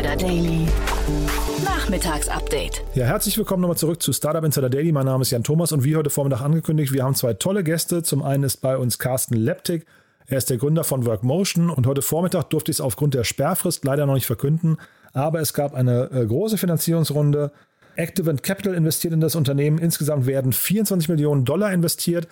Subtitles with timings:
[0.00, 0.66] Insider Daily.
[1.62, 2.82] Nachmittagsupdate.
[2.94, 4.92] Ja, herzlich willkommen nochmal zurück zu Startup Insider Daily.
[4.92, 8.02] Mein Name ist Jan Thomas und wie heute Vormittag angekündigt, wir haben zwei tolle Gäste.
[8.02, 9.84] Zum einen ist bei uns Carsten Leptik.
[10.26, 13.84] Er ist der Gründer von Workmotion und heute Vormittag durfte ich es aufgrund der Sperrfrist
[13.84, 14.78] leider noch nicht verkünden.
[15.12, 17.52] Aber es gab eine äh, große Finanzierungsrunde.
[17.96, 19.76] Activent Capital investiert in das Unternehmen.
[19.76, 22.26] Insgesamt werden 24 Millionen Dollar investiert.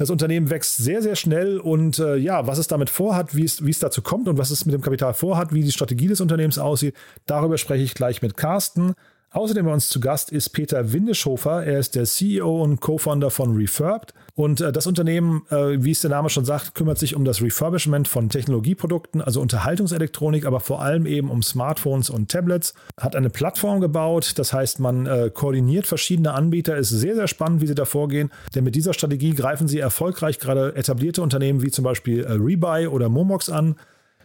[0.00, 3.66] Das Unternehmen wächst sehr, sehr schnell und äh, ja, was es damit vorhat, wie es,
[3.66, 6.22] wie es dazu kommt und was es mit dem Kapital vorhat, wie die Strategie des
[6.22, 6.94] Unternehmens aussieht,
[7.26, 8.94] darüber spreche ich gleich mit Carsten.
[9.32, 11.64] Außerdem bei uns zu Gast ist Peter Windeschofer.
[11.64, 14.12] Er ist der CEO und Co-Founder von Refurbed.
[14.34, 17.40] Und äh, das Unternehmen, äh, wie es der Name schon sagt, kümmert sich um das
[17.40, 22.74] Refurbishment von Technologieprodukten, also Unterhaltungselektronik, aber vor allem eben um Smartphones und Tablets.
[23.00, 26.76] Hat eine Plattform gebaut, das heißt, man äh, koordiniert verschiedene Anbieter.
[26.76, 30.40] Ist sehr, sehr spannend, wie sie da vorgehen, denn mit dieser Strategie greifen sie erfolgreich
[30.40, 33.76] gerade etablierte Unternehmen wie zum Beispiel Rebuy oder Momox an.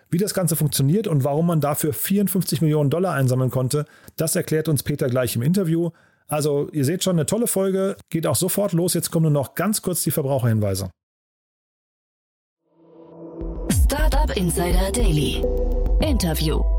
[0.09, 4.67] Wie das Ganze funktioniert und warum man dafür 54 Millionen Dollar einsammeln konnte, das erklärt
[4.67, 5.89] uns Peter gleich im Interview.
[6.27, 8.93] Also ihr seht schon, eine tolle Folge, geht auch sofort los.
[8.93, 10.89] Jetzt kommen nur noch ganz kurz die Verbraucherhinweise.
[13.71, 15.43] Startup Insider Daily.
[16.01, 16.74] Interview.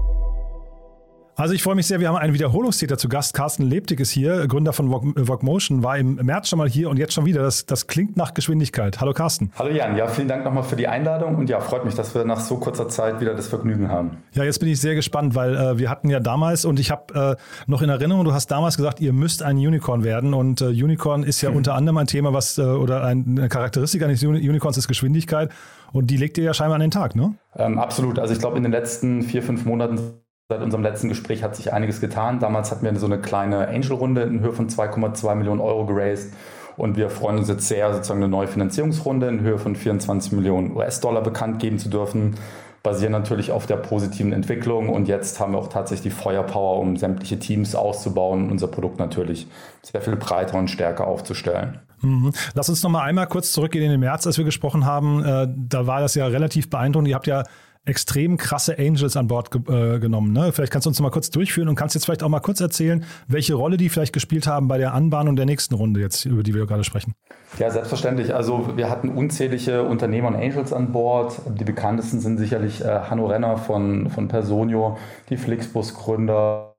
[1.39, 3.34] Also ich freue mich sehr, wir haben einen Wiederholungstäter zu Gast.
[3.34, 7.12] Carsten Lebtig ist hier, Gründer von Vogmotion, war im März schon mal hier und jetzt
[7.12, 7.43] schon wieder.
[7.43, 9.03] Das, das klingt nach Geschwindigkeit.
[9.03, 9.53] Hallo Carsten.
[9.59, 12.25] Hallo Jan, ja, vielen Dank nochmal für die Einladung und ja, freut mich, dass wir
[12.25, 14.17] nach so kurzer Zeit wieder das Vergnügen haben.
[14.33, 17.37] Ja, jetzt bin ich sehr gespannt, weil äh, wir hatten ja damals und ich habe
[17.37, 20.69] äh, noch in Erinnerung, du hast damals gesagt, ihr müsst ein Unicorn werden und äh,
[20.69, 21.56] Unicorn ist ja hm.
[21.56, 25.50] unter anderem ein Thema, was äh, oder eine Charakteristik eines Unicorns ist Geschwindigkeit
[25.93, 27.34] und die legt ihr ja scheinbar an den Tag, ne?
[27.56, 28.19] Ähm, absolut.
[28.19, 30.00] Also ich glaube, in den letzten vier, fünf Monaten
[30.48, 32.39] Seit unserem letzten Gespräch hat sich einiges getan.
[32.39, 36.33] Damals hatten wir so eine kleine Angel-Runde in Höhe von 2,2 Millionen Euro geraced.
[36.77, 40.77] Und wir freuen uns jetzt sehr, sozusagen eine neue Finanzierungsrunde in Höhe von 24 Millionen
[40.77, 42.37] US-Dollar bekannt geben zu dürfen.
[42.84, 44.88] Basieren natürlich auf der positiven Entwicklung.
[44.88, 49.00] Und jetzt haben wir auch tatsächlich die Feuerpower, um sämtliche Teams auszubauen und unser Produkt
[49.00, 49.48] natürlich
[49.82, 51.81] sehr viel breiter und stärker aufzustellen.
[52.03, 52.32] Mhm.
[52.54, 55.25] Lass uns noch mal einmal kurz zurückgehen in den März, als wir gesprochen haben.
[55.25, 57.09] Äh, da war das ja relativ beeindruckend.
[57.09, 57.42] Ihr habt ja
[57.86, 60.32] extrem krasse Angels an Bord ge äh, genommen.
[60.32, 60.52] Ne?
[60.52, 63.04] Vielleicht kannst du uns mal kurz durchführen und kannst jetzt vielleicht auch mal kurz erzählen,
[63.28, 66.54] welche Rolle die vielleicht gespielt haben bei der Anbahnung der nächsten Runde jetzt, über die
[66.54, 67.14] wir gerade sprechen.
[67.58, 68.34] Ja, selbstverständlich.
[68.34, 71.41] Also wir hatten unzählige Unternehmer und Angels an Bord.
[71.58, 74.98] Die bekanntesten sind sicherlich äh, Hanno Renner von, von Personio,
[75.30, 76.74] die Flixbus-Gründer,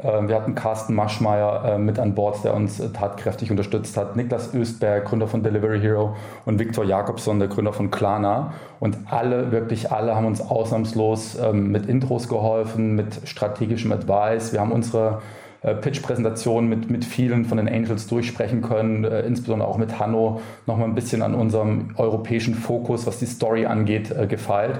[0.00, 4.14] wir hatten Carsten Maschmeyer äh, mit an Bord, der uns äh, tatkräftig unterstützt hat.
[4.14, 6.14] Niklas Östberg, Gründer von Delivery Hero
[6.44, 8.54] und Viktor Jakobsson, der Gründer von Klarna.
[8.78, 14.52] Und alle, wirklich alle haben uns ausnahmslos ähm, mit Intros geholfen, mit strategischem Advice.
[14.52, 15.20] Wir haben unsere
[15.60, 20.94] Pitch-Präsentation mit, mit vielen von den Angels durchsprechen können, insbesondere auch mit Hanno nochmal ein
[20.94, 24.78] bisschen an unserem europäischen Fokus, was die Story angeht, gefeilt.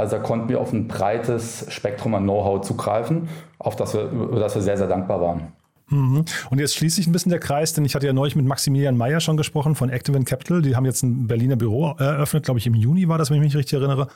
[0.00, 3.28] Also da konnten wir auf ein breites Spektrum an Know-how zugreifen,
[3.58, 5.52] auf das wir, über das wir sehr, sehr dankbar waren.
[5.90, 6.24] Mhm.
[6.48, 8.96] Und jetzt schließt sich ein bisschen der Kreis, denn ich hatte ja neulich mit Maximilian
[8.96, 10.62] Meyer schon gesprochen von Activent Capital.
[10.62, 13.42] Die haben jetzt ein Berliner Büro eröffnet, glaube ich im Juni war das, wenn ich
[13.42, 14.08] mich richtig erinnere.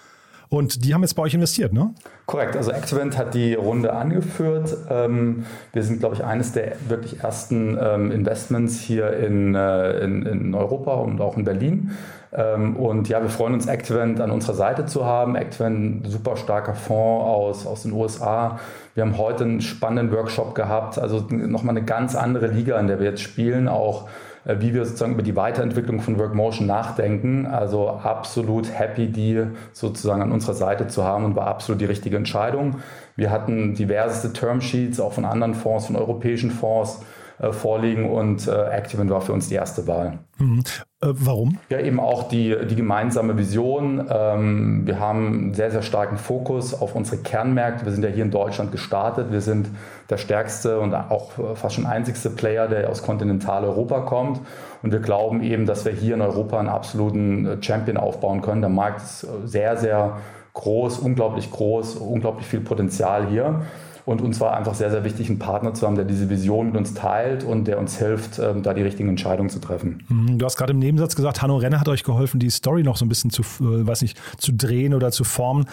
[0.49, 1.95] Und die haben jetzt bei euch investiert, ne?
[2.27, 2.57] Korrekt.
[2.57, 4.77] Also Activent hat die Runde angeführt.
[4.89, 10.25] Ähm, wir sind, glaube ich, eines der wirklich ersten ähm, Investments hier in, äh, in,
[10.25, 11.91] in Europa und auch in Berlin.
[12.35, 15.37] Ähm, und ja, wir freuen uns, Activent an unserer Seite zu haben.
[15.37, 18.59] Activent, super starker Fonds aus, aus den USA.
[18.95, 22.99] Wir haben heute einen spannenden Workshop gehabt, also nochmal eine ganz andere Liga, in der
[22.99, 24.09] wir jetzt spielen, auch
[24.45, 27.47] äh, wie wir sozusagen über die Weiterentwicklung von Workmotion nachdenken.
[27.47, 32.17] Also absolut happy, die sozusagen an unserer Seite zu haben und war absolut die richtige
[32.17, 32.77] Entscheidung.
[33.17, 37.01] Wir hatten diverseste Termsheets, auch von anderen Fonds, von europäischen Fonds
[37.39, 40.21] äh, vorliegen und äh, Activent war für uns die erste Wahl.
[40.39, 40.61] Mhm.
[41.03, 41.59] Äh, warum?
[41.69, 44.07] Ja, eben auch die, die gemeinsame Vision.
[44.09, 47.87] Ähm, wir haben einen sehr, sehr starken Fokus auf unsere Kernmärkte.
[47.87, 49.33] Wir sind ja hier in Deutschland gestartet.
[49.33, 49.69] Wir sind
[50.11, 54.41] der stärkste und auch fast schon einzigste Player, der aus Kontinentaleuropa kommt.
[54.83, 58.61] Und wir glauben eben, dass wir hier in Europa einen absoluten Champion aufbauen können.
[58.61, 60.19] Der Markt ist sehr, sehr
[60.53, 63.63] groß, unglaublich groß, unglaublich viel Potenzial hier.
[64.07, 66.77] Und uns war einfach sehr, sehr wichtig, einen Partner zu haben, der diese Vision mit
[66.77, 70.05] uns teilt und der uns hilft, ähm, da die richtigen Entscheidungen zu treffen.
[70.09, 72.97] Mhm, du hast gerade im Nebensatz gesagt, Hanno Renner hat euch geholfen, die Story noch
[72.97, 75.65] so ein bisschen zu, äh, weiß nicht, zu drehen oder zu formen.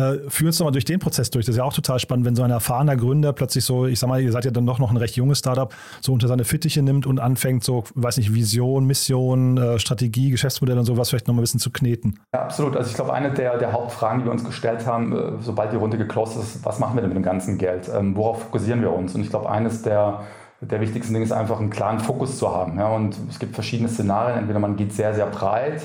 [0.00, 1.44] Äh, führ uns doch mal durch den Prozess durch.
[1.44, 4.08] Das ist ja auch total spannend, wenn so ein erfahrener Gründer plötzlich so, ich sag
[4.08, 6.82] mal, ihr seid ja dann doch noch ein recht junges Startup, so unter seine Fittiche
[6.82, 11.34] nimmt und anfängt, so, weiß nicht, Vision, Mission, äh, Strategie, Geschäftsmodell und sowas vielleicht noch
[11.34, 12.20] mal ein bisschen zu kneten.
[12.32, 12.76] Ja, absolut.
[12.76, 15.76] Also ich glaube, eine der, der Hauptfragen, die wir uns gestellt haben, äh, sobald die
[15.76, 17.90] Runde geclosed ist, was machen wir denn mit dem ganzen Geld?
[17.94, 19.14] Ähm, worauf fokussieren wir uns?
[19.14, 20.22] Und ich glaube, eines der,
[20.60, 22.78] der wichtigsten Dinge ist einfach einen klaren Fokus zu haben.
[22.78, 22.88] Ja?
[22.88, 24.38] Und es gibt verschiedene Szenarien.
[24.38, 25.82] Entweder man geht sehr, sehr breit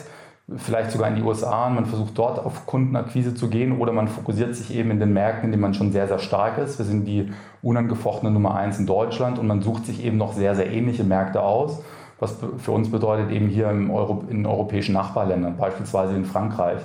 [0.58, 4.08] vielleicht sogar in die USA und man versucht dort auf Kundenakquise zu gehen oder man
[4.08, 6.78] fokussiert sich eben in den Märkten, in denen man schon sehr, sehr stark ist.
[6.78, 7.32] Wir sind die
[7.64, 11.42] unangefochtene Nummer eins in Deutschland und man sucht sich eben noch sehr, sehr ähnliche Märkte
[11.42, 11.82] aus,
[12.20, 16.80] was für uns bedeutet eben hier im Euro, in europäischen Nachbarländern, beispielsweise in Frankreich.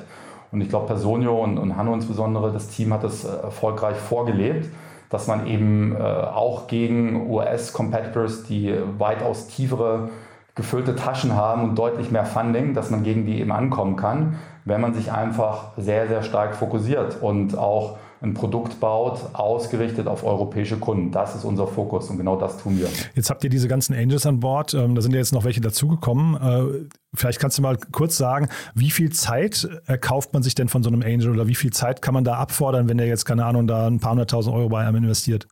[0.52, 4.68] Und ich glaube, Personio und, und Hanno insbesondere, das Team hat das äh, erfolgreich vorgelebt,
[5.10, 10.08] dass man eben äh, auch gegen US-Competitors, die weitaus tiefere
[10.54, 14.80] gefüllte Taschen haben und deutlich mehr Funding, dass man gegen die eben ankommen kann, wenn
[14.80, 20.76] man sich einfach sehr, sehr stark fokussiert und auch ein Produkt baut, ausgerichtet auf europäische
[20.76, 21.10] Kunden.
[21.10, 22.88] Das ist unser Fokus und genau das tun wir.
[23.14, 24.74] Jetzt habt ihr diese ganzen Angels an Bord.
[24.74, 26.36] Ähm, da sind ja jetzt noch welche dazugekommen.
[26.36, 30.82] Äh, vielleicht kannst du mal kurz sagen, wie viel Zeit erkauft man sich denn von
[30.82, 33.46] so einem Angel oder wie viel Zeit kann man da abfordern, wenn der jetzt, keine
[33.46, 35.46] Ahnung, da ein paar hunderttausend Euro bei einem investiert?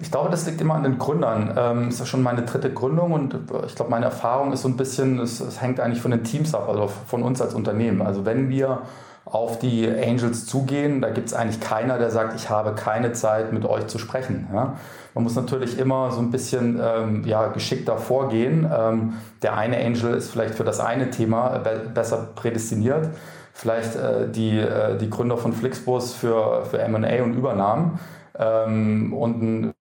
[0.00, 1.54] Ich glaube, das liegt immer an den Gründern.
[1.56, 4.76] Ähm, ist ja schon meine dritte Gründung und ich glaube, meine Erfahrung ist so ein
[4.76, 8.02] bisschen, es, es hängt eigentlich von den Teams ab, also von uns als Unternehmen.
[8.02, 8.82] Also wenn wir
[9.24, 11.00] auf die Angels zugehen.
[11.00, 14.48] Da gibt es eigentlich keiner, der sagt, ich habe keine Zeit, mit euch zu sprechen.
[14.52, 14.76] Ja?
[15.14, 18.70] Man muss natürlich immer so ein bisschen ähm, ja, geschickter vorgehen.
[18.72, 23.08] Ähm, der eine Angel ist vielleicht für das eine Thema be besser prädestiniert.
[23.52, 27.98] Vielleicht äh, die, äh, die Gründer von Flixbus für, für M&A und Übernahmen.
[28.38, 29.73] Ähm, und ein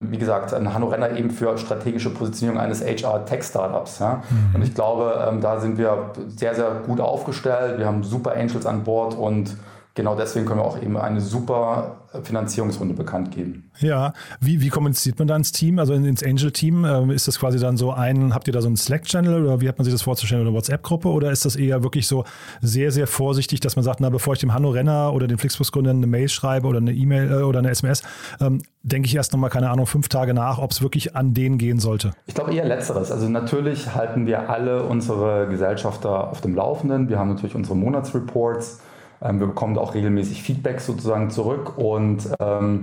[0.00, 3.98] wie gesagt, ein Hanno Renner eben für strategische Positionierung eines HR-Tech-Startups.
[3.98, 4.22] Ja?
[4.30, 4.54] Mhm.
[4.54, 7.78] Und ich glaube, ähm, da sind wir sehr, sehr gut aufgestellt.
[7.78, 9.56] Wir haben super Angels an Bord und
[9.98, 13.70] genau deswegen können wir auch eben eine super Finanzierungsrunde bekannt geben.
[13.80, 16.84] Ja, wie, wie kommuniziert man da ins Team, also ins Angel-Team?
[16.84, 19.68] Ähm, ist das quasi dann so ein, habt ihr da so einen Slack-Channel oder wie
[19.68, 22.24] hat man sich das vorzustellen, oder eine WhatsApp-Gruppe oder ist das eher wirklich so
[22.62, 25.96] sehr, sehr vorsichtig, dass man sagt, na, bevor ich dem Hanno Renner oder den Flixbus-Gründern
[25.96, 28.02] eine Mail schreibe oder eine E-Mail äh, oder eine SMS,
[28.40, 31.58] ähm, denke ich erst nochmal, keine Ahnung, fünf Tage nach, ob es wirklich an den
[31.58, 32.12] gehen sollte?
[32.26, 33.10] Ich glaube eher Letzteres.
[33.10, 37.08] Also natürlich halten wir alle unsere Gesellschafter auf dem Laufenden.
[37.08, 38.80] Wir haben natürlich unsere Monatsreports
[39.22, 42.82] ähm, wir bekommen auch regelmäßig Feedback sozusagen zurück und ähm,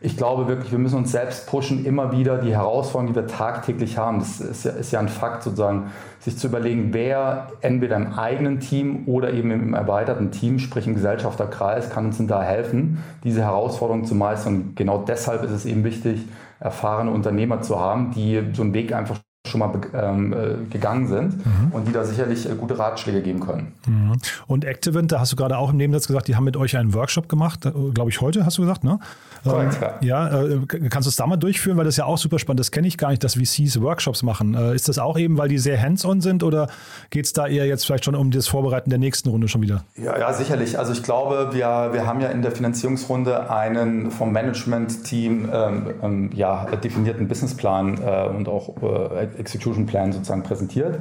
[0.00, 3.96] ich glaube wirklich, wir müssen uns selbst pushen, immer wieder die Herausforderungen, die wir tagtäglich
[3.96, 4.18] haben.
[4.18, 5.90] Das ist ja, ist ja, ein Fakt sozusagen,
[6.20, 10.94] sich zu überlegen, wer entweder im eigenen Team oder eben im erweiterten Team, sprich im
[10.94, 14.72] Gesellschafterkreis, kann uns denn da helfen, diese Herausforderungen zu meistern.
[14.74, 16.26] Genau deshalb ist es eben wichtig,
[16.60, 20.36] erfahrene Unternehmer zu haben, die so einen Weg einfach schon mal ähm, äh,
[20.70, 21.72] gegangen sind mhm.
[21.72, 23.72] und die da sicherlich äh, gute Ratschläge geben können.
[23.86, 24.16] Mhm.
[24.46, 26.94] Und Activent, da hast du gerade auch im Nebensatz gesagt, die haben mit euch einen
[26.94, 28.98] Workshop gemacht, äh, glaube ich heute, hast du gesagt, ne?
[29.44, 30.28] Korrekt, ähm, ja.
[30.28, 32.60] ja äh, kannst du es da mal durchführen, weil das ist ja auch super spannend,
[32.60, 34.54] das kenne ich gar nicht, dass VCs Workshops machen.
[34.54, 36.68] Äh, ist das auch eben, weil die sehr hands-on sind oder
[37.10, 39.84] geht es da eher jetzt vielleicht schon um das Vorbereiten der nächsten Runde schon wieder?
[39.96, 40.78] Ja, ja, sicherlich.
[40.78, 46.30] Also ich glaube, wir, wir haben ja in der Finanzierungsrunde einen vom Management-Team ähm, ähm,
[46.34, 48.74] ja, definierten Businessplan äh, und auch
[49.38, 51.00] Execution Plan sozusagen präsentiert.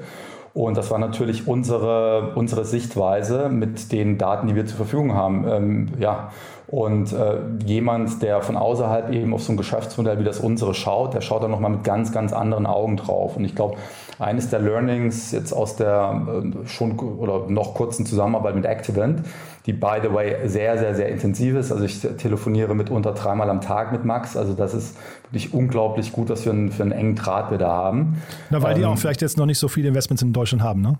[0.55, 5.45] Und das war natürlich unsere, unsere Sichtweise mit den Daten, die wir zur Verfügung haben.
[5.47, 6.31] Ähm, ja.
[6.67, 11.13] Und äh, jemand, der von außerhalb eben auf so ein Geschäftsmodell wie das unsere schaut,
[11.13, 13.35] der schaut dann nochmal mit ganz, ganz anderen Augen drauf.
[13.35, 13.75] Und ich glaube,
[14.17, 19.23] eines der Learnings jetzt aus der äh, schon oder noch kurzen Zusammenarbeit mit Activent,
[19.65, 21.71] die by the way sehr, sehr, sehr intensiv ist.
[21.71, 24.37] Also ich telefoniere mitunter dreimal am Tag mit Max.
[24.37, 27.69] Also das ist wirklich unglaublich gut, was für einen, für einen engen Draht wir da
[27.69, 28.21] haben.
[28.49, 30.81] Na, weil ähm, die auch vielleicht jetzt noch nicht so viele Investments in Deutschland haben,
[30.81, 30.99] ne?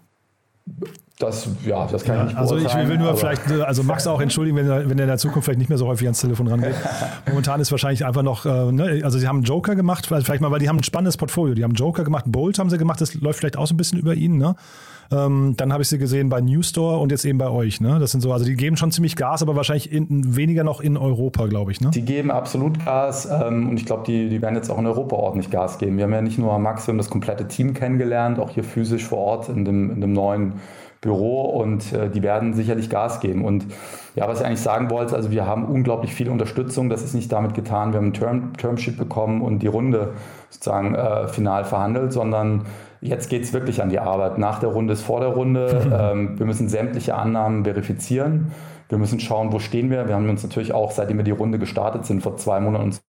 [1.17, 4.19] Das, ja, das kann ja, ich nicht Also ich will nur vielleicht, also Max auch
[4.19, 6.47] entschuldigen, wenn er, wenn er in der Zukunft vielleicht nicht mehr so häufig ans Telefon
[6.47, 6.75] rangeht.
[7.27, 10.51] Momentan ist wahrscheinlich einfach noch, äh, ne, also sie haben einen Joker gemacht, vielleicht mal,
[10.51, 11.55] weil die haben ein spannendes Portfolio.
[11.55, 13.77] Die haben einen Joker gemacht, Bolt haben sie gemacht, das läuft vielleicht auch so ein
[13.77, 14.55] bisschen über ihn, ne?
[15.11, 17.79] Ähm, dann habe ich sie gesehen bei New Store und jetzt eben bei euch.
[17.79, 17.99] Ne?
[17.99, 20.97] Das sind so, also die geben schon ziemlich Gas, aber wahrscheinlich in, weniger noch in
[20.97, 21.79] Europa, glaube ich.
[21.79, 21.91] Ne?
[21.91, 25.15] Die geben absolut Gas ähm, und ich glaube, die, die werden jetzt auch in Europa
[25.15, 25.97] ordentlich Gas geben.
[25.97, 29.03] Wir haben ja nicht nur Max, wir haben das komplette Team kennengelernt, auch hier physisch
[29.03, 30.53] vor Ort in dem, in dem neuen
[31.05, 33.45] Büro und äh, die werden sicherlich Gas geben.
[33.45, 33.65] Und
[34.15, 36.89] ja, was ich eigentlich sagen wollte, also wir haben unglaublich viel Unterstützung.
[36.89, 40.13] Das ist nicht damit getan, wir haben ein Term, Termsheet bekommen und die Runde
[40.49, 42.65] sozusagen äh, final verhandelt, sondern
[43.01, 44.37] jetzt geht es wirklich an die Arbeit.
[44.37, 45.83] Nach der Runde ist vor der Runde.
[45.95, 48.51] Ähm, wir müssen sämtliche Annahmen verifizieren.
[48.89, 50.07] Wir müssen schauen, wo stehen wir.
[50.07, 53.04] Wir haben uns natürlich auch, seitdem wir die Runde gestartet sind, vor zwei Monaten uns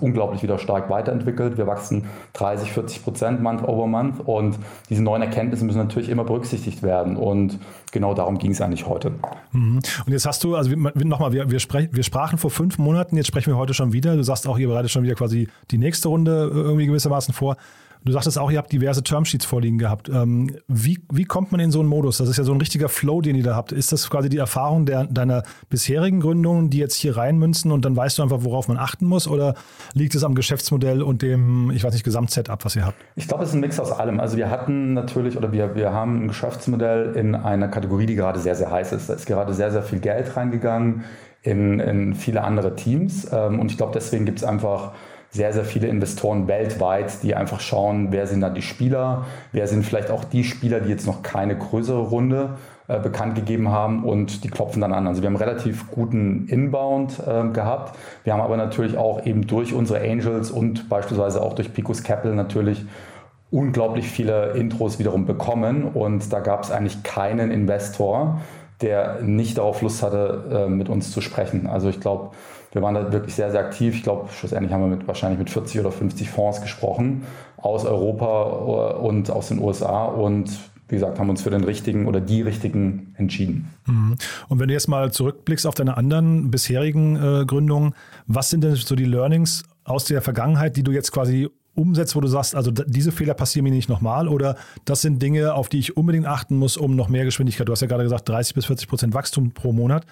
[0.00, 1.56] unglaublich wieder stark weiterentwickelt.
[1.56, 4.58] Wir wachsen 30, 40 Prozent Month over Month und
[4.90, 7.58] diese neuen Erkenntnisse müssen natürlich immer berücksichtigt werden und
[7.92, 9.12] genau darum ging es eigentlich heute.
[9.52, 9.80] Mhm.
[10.06, 13.28] Und jetzt hast du, also nochmal, wir, wir, sprech, wir sprachen vor fünf Monaten, jetzt
[13.28, 14.16] sprechen wir heute schon wieder.
[14.16, 17.56] Du sagst auch, ihr bereitet schon wieder quasi die nächste Runde irgendwie gewissermaßen vor.
[18.04, 20.08] Du sagtest auch, ihr habt diverse Termsheets vorliegen gehabt.
[20.08, 22.18] Ähm, wie, wie kommt man in so einen Modus?
[22.18, 23.72] Das ist ja so ein richtiger Flow, den ihr da habt.
[23.72, 27.96] Ist das quasi die Erfahrung der, deiner bisherigen Gründungen, die jetzt hier reinmünzen und dann
[27.96, 29.28] weißt du einfach, worauf man achten muss?
[29.28, 29.54] Oder
[29.94, 32.96] liegt es am Geschäftsmodell und dem, ich weiß nicht, Gesamtsetup, was ihr habt?
[33.16, 34.20] Ich glaube, es ist ein Mix aus allem.
[34.20, 38.38] Also wir hatten natürlich oder wir, wir haben ein Geschäftsmodell in einer Kategorie, die gerade
[38.38, 39.08] sehr, sehr heiß ist.
[39.08, 41.04] Da ist gerade sehr, sehr viel Geld reingegangen
[41.42, 43.28] in, in viele andere Teams.
[43.32, 44.92] Ähm, und ich glaube, deswegen gibt es einfach
[45.30, 49.84] sehr, sehr viele Investoren weltweit, die einfach schauen, wer sind da die Spieler, wer sind
[49.84, 52.56] vielleicht auch die Spieler, die jetzt noch keine größere Runde
[52.88, 55.06] äh, bekannt gegeben haben und die klopfen dann an.
[55.06, 57.98] Also wir haben relativ guten Inbound äh, gehabt.
[58.24, 62.34] Wir haben aber natürlich auch eben durch unsere Angels und beispielsweise auch durch Picos Capital
[62.34, 62.86] natürlich
[63.50, 68.40] unglaublich viele Intros wiederum bekommen und da gab es eigentlich keinen Investor,
[68.80, 71.66] der nicht darauf Lust hatte, äh, mit uns zu sprechen.
[71.66, 72.30] Also ich glaube,
[72.72, 73.94] wir waren da wirklich sehr, sehr aktiv.
[73.94, 77.24] Ich glaube, schlussendlich haben wir mit, wahrscheinlich mit 40 oder 50 Fonds gesprochen
[77.56, 80.50] aus Europa äh, und aus den USA und
[80.88, 83.70] wie gesagt, haben uns für den richtigen oder die richtigen entschieden.
[83.86, 84.16] Mhm.
[84.48, 87.94] Und wenn du jetzt mal zurückblickst auf deine anderen bisherigen äh, Gründungen,
[88.26, 92.20] was sind denn so die Learnings aus der Vergangenheit, die du jetzt quasi umsetzt, wo
[92.20, 95.78] du sagst, also diese Fehler passieren mir nicht nochmal oder das sind Dinge, auf die
[95.78, 97.68] ich unbedingt achten muss, um noch mehr Geschwindigkeit.
[97.68, 100.04] Du hast ja gerade gesagt, 30 bis 40 Prozent Wachstum pro Monat.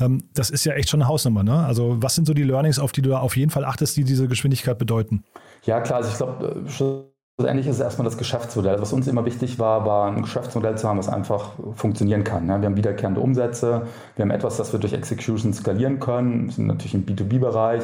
[0.00, 1.42] Ähm, das ist ja echt schon eine Hausnummer.
[1.42, 1.64] Ne?
[1.64, 4.04] Also was sind so die Learnings, auf die du da auf jeden Fall achtest, die
[4.04, 5.24] diese Geschwindigkeit bedeuten?
[5.64, 8.80] Ja, klar, also ich glaube, schlussendlich ist es erstmal das Geschäftsmodell.
[8.80, 12.46] Was uns immer wichtig war, war ein Geschäftsmodell zu haben, das einfach funktionieren kann.
[12.46, 12.60] Ne?
[12.60, 16.66] Wir haben wiederkehrende Umsätze, wir haben etwas, das wir durch Execution skalieren können, wir sind
[16.66, 17.82] natürlich im B2B-Bereich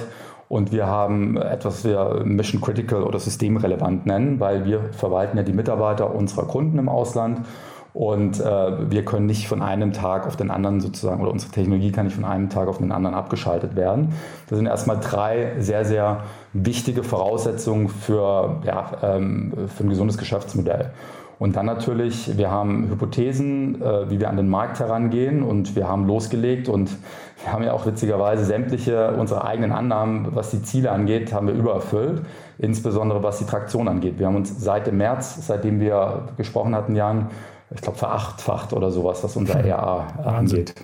[0.49, 5.43] und wir haben etwas, was wir Mission Critical oder systemrelevant nennen, weil wir verwalten ja
[5.43, 7.47] die Mitarbeiter unserer Kunden im Ausland
[7.99, 11.91] und äh, wir können nicht von einem Tag auf den anderen sozusagen, oder unsere Technologie
[11.91, 14.15] kann nicht von einem Tag auf den anderen abgeschaltet werden.
[14.49, 20.93] Das sind erstmal drei sehr, sehr wichtige Voraussetzungen für, ja, ähm, für ein gesundes Geschäftsmodell.
[21.41, 25.89] Und dann natürlich, wir haben Hypothesen, äh, wie wir an den Markt herangehen und wir
[25.89, 26.97] haben losgelegt und
[27.43, 31.55] wir haben ja auch witzigerweise sämtliche unserer eigenen Annahmen, was die Ziele angeht, haben wir
[31.55, 32.23] übererfüllt,
[32.59, 34.21] insbesondere was die Traktion angeht.
[34.21, 37.31] Wir haben uns seit dem März, seitdem wir gesprochen hatten, Jan,
[37.75, 40.75] ich glaube verachtfacht oder sowas, was unser RA angeht.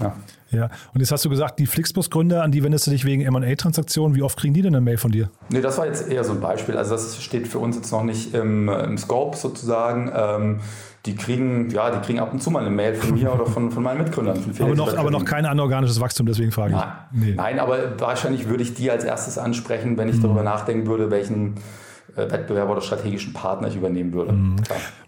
[0.00, 0.12] Ja.
[0.50, 4.16] Ja, und jetzt hast du gesagt, die Flixbus-Gründer, an die wendest du dich wegen MA-Transaktionen.
[4.16, 5.28] Wie oft kriegen die denn eine Mail von dir?
[5.50, 6.76] Nee, das war jetzt eher so ein Beispiel.
[6.76, 10.12] Also, das steht für uns jetzt noch nicht im, im Scope sozusagen.
[10.14, 10.60] Ähm,
[11.06, 13.70] die kriegen, ja, die kriegen ab und zu mal eine Mail von mir oder von,
[13.70, 14.36] von meinen Mitgründern.
[14.36, 16.78] Von aber, noch, aber noch kein anorganisches Wachstum, deswegen frage ich.
[16.78, 17.34] Nein, nee.
[17.36, 20.22] Nein, aber wahrscheinlich würde ich die als erstes ansprechen, wenn ich mhm.
[20.22, 21.56] darüber nachdenken würde, welchen
[22.16, 24.32] Wettbewerber oder strategischen Partner ich übernehmen würde.
[24.32, 24.56] Mhm.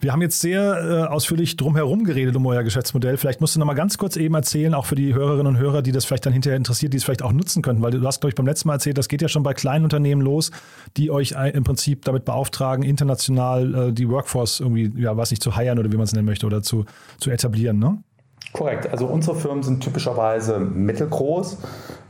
[0.01, 3.17] Wir haben jetzt sehr äh, ausführlich drumherum geredet um euer Geschäftsmodell.
[3.17, 5.83] Vielleicht musst du noch mal ganz kurz eben erzählen, auch für die Hörerinnen und Hörer,
[5.83, 8.21] die das vielleicht dann hinterher interessiert, die es vielleicht auch nutzen könnten, weil du hast,
[8.21, 10.51] glaube ich, beim letzten Mal erzählt, das geht ja schon bei kleinen Unternehmen los,
[10.97, 15.57] die euch im Prinzip damit beauftragen, international äh, die Workforce irgendwie, ja, was nicht, zu
[15.57, 16.85] heiern oder wie man es nennen möchte oder zu,
[17.19, 17.99] zu etablieren, ne?
[18.57, 18.91] Korrekt.
[18.91, 21.59] Also unsere Firmen sind typischerweise mittelgroß.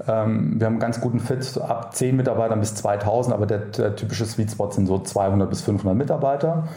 [0.07, 3.97] Ähm, wir haben einen ganz guten Fit ab 10 Mitarbeitern bis 2000, aber der, der
[3.97, 6.69] typische Sweet Spot sind so 200 bis 500 Mitarbeiter.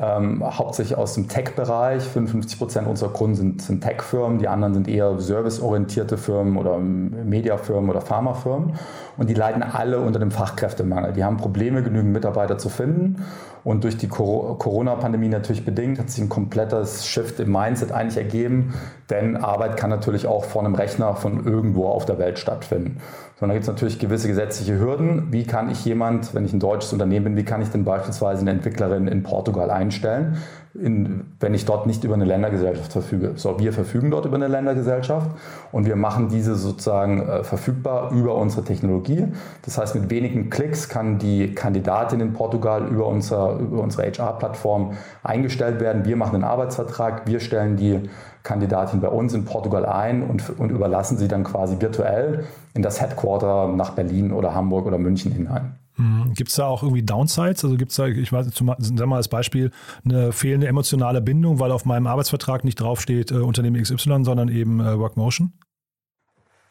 [0.00, 2.04] Ähm, hauptsächlich aus dem Tech-Bereich.
[2.04, 7.90] 55 Prozent unserer Kunden sind, sind Tech-Firmen, die anderen sind eher serviceorientierte Firmen oder Mediafirmen
[7.90, 8.74] oder Pharmafirmen.
[9.16, 11.12] Und die leiden alle unter dem Fachkräftemangel.
[11.12, 13.24] Die haben Probleme, genügend Mitarbeiter zu finden.
[13.64, 18.74] Und durch die Corona-Pandemie natürlich bedingt hat sich ein komplettes Shift im Mindset eigentlich ergeben,
[19.10, 22.98] denn Arbeit kann natürlich auch vor einem Rechner von irgendwo auf der Welt stattfinden.
[23.38, 25.32] Sondern da gibt es natürlich gewisse gesetzliche Hürden.
[25.32, 28.40] Wie kann ich jemand, wenn ich ein deutsches Unternehmen bin, wie kann ich denn beispielsweise
[28.42, 30.38] eine Entwicklerin in Portugal einstellen?
[30.80, 33.32] In, wenn ich dort nicht über eine Ländergesellschaft verfüge.
[33.36, 35.30] So, wir verfügen dort über eine Ländergesellschaft
[35.72, 39.26] und wir machen diese sozusagen äh, verfügbar über unsere Technologie.
[39.62, 44.92] Das heißt, mit wenigen Klicks kann die Kandidatin in Portugal über, unser, über unsere HR-Plattform
[45.22, 46.04] eingestellt werden.
[46.04, 48.08] Wir machen den Arbeitsvertrag, wir stellen die
[48.42, 52.44] Kandidatin bei uns in Portugal ein und, und überlassen sie dann quasi virtuell
[52.74, 55.77] in das Headquarter nach Berlin oder Hamburg oder München hinein.
[55.98, 56.32] Mhm.
[56.34, 57.64] Gibt es da auch irgendwie Downsides?
[57.64, 59.70] Also gibt es da, ich weiß, zum, sagen mal als Beispiel,
[60.04, 64.80] eine fehlende emotionale Bindung, weil auf meinem Arbeitsvertrag nicht draufsteht äh, Unternehmen XY, sondern eben
[64.80, 65.52] äh, Workmotion?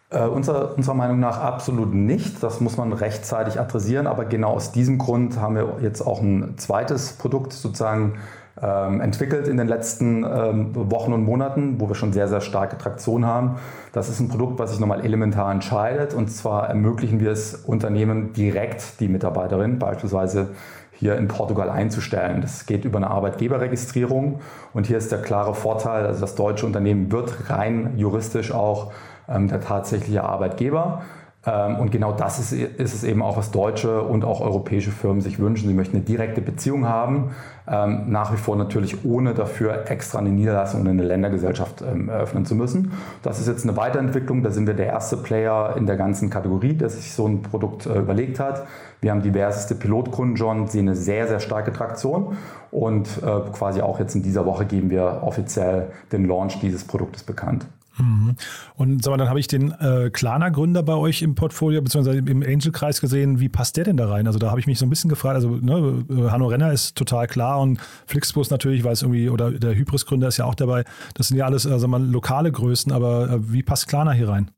[0.10, 2.42] Äh, unserer, unserer Meinung nach absolut nicht.
[2.42, 4.08] Das muss man rechtzeitig adressieren.
[4.08, 8.18] Aber genau aus diesem Grund haben wir jetzt auch ein zweites Produkt sozusagen
[8.66, 13.26] entwickelt in den letzten ähm, Wochen und Monaten, wo wir schon sehr, sehr starke Traktion
[13.26, 13.58] haben.
[13.94, 16.14] Das ist ein Produkt, was sich nochmal elementar entscheidet.
[16.14, 20.50] Und zwar ermöglichen wir es Unternehmen direkt die Mitarbeiterin beispielsweise
[20.92, 22.42] hier in Portugal einzustellen.
[22.42, 24.40] Das geht über eine Arbeitgeberregistrierung.
[24.74, 28.92] Und hier ist der klare Vorteil, also das deutsche Unternehmen wird rein juristisch auch
[29.30, 31.04] ähm, der tatsächliche Arbeitgeber.
[31.48, 35.22] Ähm, und genau das ist, ist, es eben auch, was deutsche und auch europäische Firmen
[35.22, 35.70] sich wünschen.
[35.70, 37.32] Sie möchten eine direkte Beziehung haben,
[37.68, 42.46] ähm, nach wie vor natürlich ohne dafür extra eine Niederlassung und eine Ländergesellschaft ähm, eröffnen
[42.46, 42.92] zu müssen.
[43.24, 44.44] Das ist jetzt eine Weiterentwicklung.
[44.44, 47.86] Da sind wir der erste Player in der ganzen Kategorie, der sich so ein Produkt
[47.86, 48.68] äh, überlegt hat.
[49.00, 52.36] Wir haben diverseste Pilotkunden schon, sehen eine sehr, sehr starke Traktion
[52.72, 57.24] und äh, quasi auch jetzt in dieser Woche geben wir offiziell den Launch dieses Produktes
[57.24, 57.68] bekannt.
[57.98, 58.36] Mhm.
[58.76, 62.44] Und sag mal, dann habe ich den äh, Klarna-Gründer bei euch im Portfolio, beziehungsweise im
[62.44, 63.40] Angel-Kreis gesehen.
[63.40, 64.28] Wie passt der denn da rein?
[64.28, 65.36] Also da habe ich mich so ein bisschen gefragt.
[65.36, 69.76] Also ne, Hanno Renner ist total klar und Flixbus natürlich, weil es irgendwie, oder der
[69.76, 70.84] Hybris-Gründer ist ja auch dabei.
[71.16, 74.52] Das sind ja alles also mal lokale Größen, aber äh, wie passt Klarna hier rein?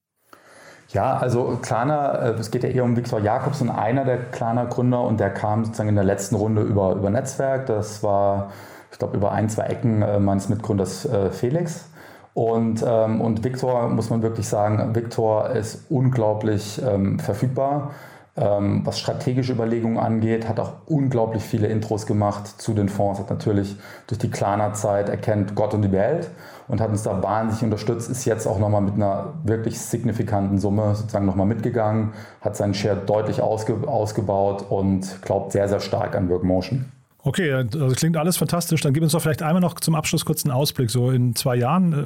[0.89, 5.19] Ja, also Klarna, äh, es geht ja eher um Viktor Jakobsen, einer der Klarna-Gründer und
[5.19, 7.67] der kam sozusagen in der letzten Runde über, über Netzwerk.
[7.67, 8.51] Das war,
[8.91, 11.88] ich glaube, über ein, zwei Ecken äh, meines Mitgründers äh, Felix.
[12.33, 17.91] Und, ähm, und Victor, muss man wirklich sagen, Victor ist unglaublich ähm, verfügbar.
[18.37, 23.29] Ähm, was strategische Überlegungen angeht, hat auch unglaublich viele Intros gemacht zu den Fonds, hat
[23.29, 23.75] natürlich
[24.07, 26.29] durch die Klarna-Zeit erkennt Gott und die Welt
[26.69, 30.95] und hat uns da wahnsinnig unterstützt, ist jetzt auch nochmal mit einer wirklich signifikanten Summe
[30.95, 36.29] sozusagen nochmal mitgegangen, hat seinen Share deutlich ausge ausgebaut und glaubt sehr, sehr stark an
[36.29, 36.89] Workmotion.
[37.21, 38.79] Okay, also klingt alles fantastisch.
[38.81, 40.89] Dann gib uns doch vielleicht einmal noch zum Abschluss kurz einen Ausblick.
[40.89, 42.05] So in zwei Jahren, äh,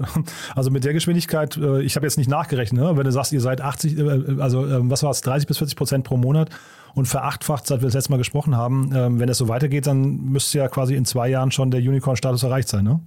[0.55, 2.97] also mit der Geschwindigkeit, äh, ich habe jetzt nicht nachgerechnet, ne?
[2.97, 5.77] wenn du sagst, ihr seid 80, äh, also ähm, was war es, 30 bis 40
[5.77, 6.49] Prozent pro Monat
[6.95, 8.91] und verachtfacht, seit wir das letzte Mal gesprochen haben.
[8.95, 12.41] Ähm, wenn es so weitergeht, dann müsste ja quasi in zwei Jahren schon der Unicorn-Status
[12.43, 12.99] erreicht sein, ne?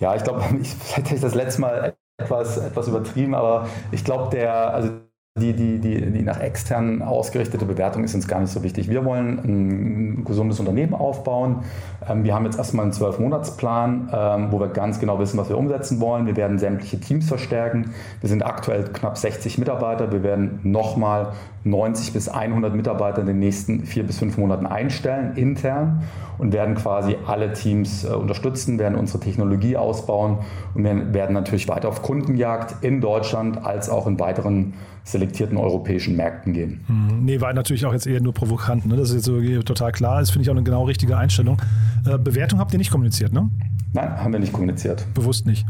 [0.00, 4.30] Ja, ich glaube, vielleicht habe ich das letzte Mal etwas, etwas übertrieben, aber ich glaube,
[4.30, 4.90] der, also
[5.36, 8.88] die, die, die, die nach extern ausgerichtete Bewertung ist uns gar nicht so wichtig.
[8.88, 11.64] Wir wollen ein gesundes Unternehmen aufbauen.
[12.08, 15.58] Ähm, wir haben jetzt erstmal einen Zwölf-Monats-Plan, ähm, wo wir ganz genau wissen, was wir
[15.58, 16.26] umsetzen wollen.
[16.26, 17.90] Wir werden sämtliche Teams verstärken.
[18.20, 20.12] Wir sind aktuell knapp 60 Mitarbeiter.
[20.12, 21.32] Wir werden nochmal
[21.64, 26.02] 90 bis 100 Mitarbeiter in den nächsten vier bis fünf Monaten einstellen, intern,
[26.38, 30.38] und werden quasi alle Teams äh, unterstützen, werden unsere Technologie ausbauen
[30.74, 36.52] und werden natürlich weiter auf Kundenjagd in Deutschland als auch in weiteren selektierten europäischen Märkten
[36.52, 36.80] gehen.
[36.86, 38.86] Hm, nee, war natürlich auch jetzt eher nur provokant.
[38.86, 38.96] Ne?
[38.96, 40.20] Das ist jetzt so total klar.
[40.20, 41.60] Das finde ich auch eine genau richtige Einstellung.
[42.06, 43.48] Äh, Bewertung habt ihr nicht kommuniziert, ne?
[43.92, 45.06] Nein, haben wir nicht kommuniziert.
[45.14, 45.66] Bewusst nicht.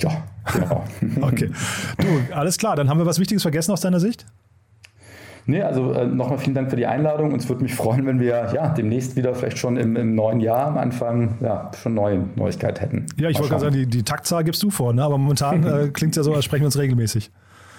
[0.00, 0.84] Ja, genau.
[1.26, 1.50] okay.
[1.98, 2.76] Du, alles klar.
[2.76, 4.26] Dann haben wir was Wichtiges vergessen aus deiner Sicht?
[5.46, 7.32] Nee, also äh, nochmal vielen Dank für die Einladung.
[7.32, 10.40] Und es würde mich freuen, wenn wir ja demnächst wieder vielleicht schon im, im neuen
[10.40, 13.06] Jahr am Anfang ja, schon neue Neuigkeit hätten.
[13.18, 15.02] Ja, ich wollte gerade sagen, die, die Taktzahl gibst du vor, ne?
[15.02, 17.30] aber momentan äh, klingt es ja so, als sprechen wir uns regelmäßig.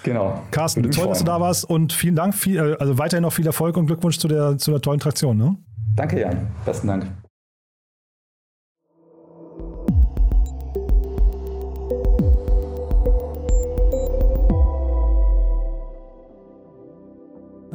[0.04, 0.44] Genau.
[0.52, 1.10] Carsten, toll, freuen.
[1.10, 3.88] dass du da warst und vielen Dank, viel, äh, also weiterhin noch viel Erfolg und
[3.88, 5.38] Glückwunsch zu der, zu der tollen Traktion.
[5.38, 5.56] Ne?
[5.96, 6.48] Danke, Jan.
[6.66, 7.08] Besten Dank.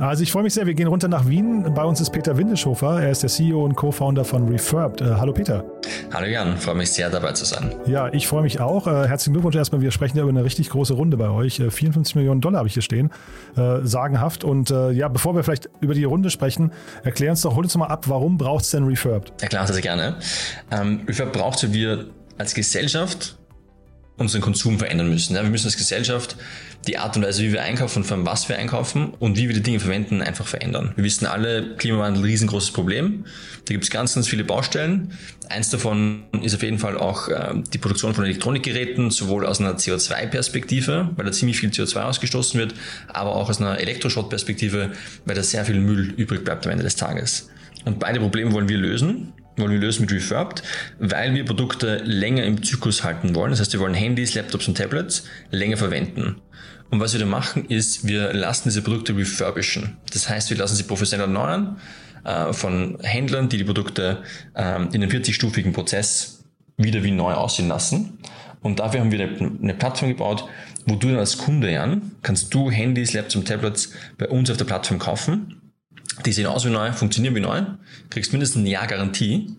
[0.00, 1.74] Also ich freue mich sehr, wir gehen runter nach Wien.
[1.74, 5.02] Bei uns ist Peter Windeschofer, er ist der CEO und Co-Founder von Refurbed.
[5.02, 5.62] Äh, hallo Peter.
[6.10, 7.74] Hallo Jan, freue mich sehr dabei zu sein.
[7.84, 8.86] Ja, ich freue mich auch.
[8.86, 11.60] Äh, herzlichen Glückwunsch erstmal, wir sprechen ja über eine richtig große Runde bei euch.
[11.60, 13.10] Äh, 54 Millionen Dollar habe ich hier stehen,
[13.58, 14.42] äh, sagenhaft.
[14.42, 16.72] Und äh, ja, bevor wir vielleicht über die Runde sprechen,
[17.04, 19.34] erklär uns doch, hol uns mal ab, warum braucht es denn Refurbed?
[19.42, 20.16] Erklären Sie sehr gerne.
[20.70, 22.06] Ähm, Refurbed braucht wir
[22.38, 23.36] als Gesellschaft
[24.20, 25.34] unseren Konsum verändern müssen.
[25.34, 26.36] Ja, wir müssen als Gesellschaft
[26.86, 29.62] die Art und Weise, wie wir einkaufen, von was wir einkaufen und wie wir die
[29.62, 30.92] Dinge verwenden, einfach verändern.
[30.94, 33.24] Wir wissen alle, Klimawandel riesengroßes Problem.
[33.64, 35.12] Da gibt es ganz, ganz viele Baustellen.
[35.48, 39.76] Eins davon ist auf jeden Fall auch äh, die Produktion von Elektronikgeräten, sowohl aus einer
[39.76, 42.74] CO2-Perspektive, weil da ziemlich viel CO2 ausgestoßen wird,
[43.08, 44.92] aber auch aus einer Elektroschrottperspektive,
[45.24, 47.48] weil da sehr viel Müll übrig bleibt am Ende des Tages.
[47.86, 49.32] Und beide Probleme wollen wir lösen
[49.66, 50.62] lösen mit Refurbed,
[50.98, 53.50] weil wir Produkte länger im Zyklus halten wollen.
[53.50, 56.36] Das heißt, wir wollen Handys, Laptops und Tablets länger verwenden.
[56.90, 59.96] Und was wir da machen, ist, wir lassen diese Produkte refurbischen.
[60.12, 61.78] Das heißt, wir lassen sie professionell erneuern
[62.24, 64.22] äh, von Händlern, die die Produkte
[64.54, 66.44] äh, in einem 40-stufigen Prozess
[66.76, 68.18] wieder wie neu aussehen lassen.
[68.62, 70.46] Und dafür haben wir eine Plattform gebaut,
[70.86, 74.56] wo du dann als Kunde, Jan, kannst du Handys, Laptops und Tablets bei uns auf
[74.56, 75.59] der Plattform kaufen
[76.22, 77.62] die sehen aus wie neu, funktionieren wie neu,
[78.10, 79.56] kriegst mindestens ein Jahr Garantie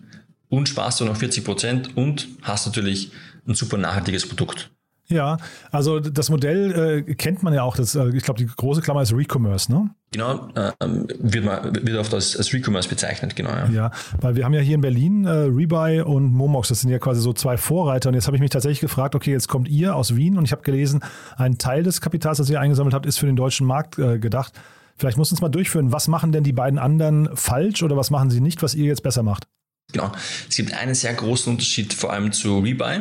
[0.48, 3.10] und sparst du noch 40 Prozent und hast natürlich
[3.46, 4.70] ein super nachhaltiges Produkt.
[5.08, 5.36] Ja,
[5.70, 7.76] also das Modell äh, kennt man ja auch.
[7.76, 9.90] Das, äh, ich glaube, die große Klammer ist Recommerce, ne?
[10.12, 13.50] Genau, äh, wird, man, wird oft als, als Recommerce bezeichnet, genau.
[13.50, 13.68] Ja.
[13.70, 16.98] ja, weil wir haben ja hier in Berlin äh, Rebuy und Momox, das sind ja
[16.98, 18.08] quasi so zwei Vorreiter.
[18.08, 20.52] Und jetzt habe ich mich tatsächlich gefragt, okay, jetzt kommt ihr aus Wien und ich
[20.52, 21.00] habe gelesen,
[21.36, 24.52] ein Teil des Kapitals, das ihr eingesammelt habt, ist für den deutschen Markt äh, gedacht.
[24.96, 25.92] Vielleicht musst du uns mal durchführen.
[25.92, 29.02] Was machen denn die beiden anderen falsch oder was machen sie nicht, was ihr jetzt
[29.02, 29.46] besser macht?
[29.92, 30.12] Genau.
[30.48, 33.00] Es gibt einen sehr großen Unterschied vor allem zu Rebuy.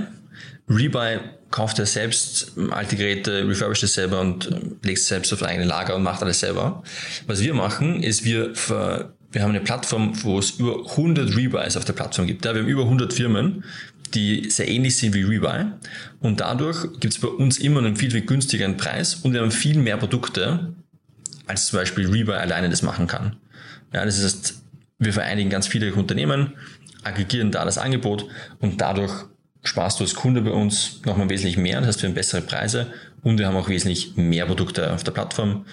[0.69, 4.49] Rebuy kauft ja selbst alte Geräte, refurbisht es selber und
[4.83, 6.83] legt es selbst auf eigene Lager und macht alles selber.
[7.27, 8.53] Was wir machen, ist wir
[9.31, 12.45] wir haben eine Plattform, wo es über 100 Rebuys auf der Plattform gibt.
[12.45, 13.63] Ja, wir haben über 100 Firmen,
[14.13, 15.67] die sehr ähnlich sind wie Rebuy.
[16.19, 19.51] Und dadurch gibt es bei uns immer einen viel, viel günstigeren Preis und wir haben
[19.51, 20.73] viel mehr Produkte,
[21.47, 23.37] als zum Beispiel Rebuy alleine das machen kann.
[23.93, 24.61] Ja, das heißt,
[24.99, 26.53] wir vereinigen ganz viele Unternehmen,
[27.03, 28.27] aggregieren da das Angebot
[28.59, 29.11] und dadurch
[29.63, 31.79] sparst du als Kunde bei uns nochmal wesentlich mehr.
[31.79, 32.87] Das heißt, wir haben bessere Preise
[33.21, 35.65] und wir haben auch wesentlich mehr Produkte auf der Plattform.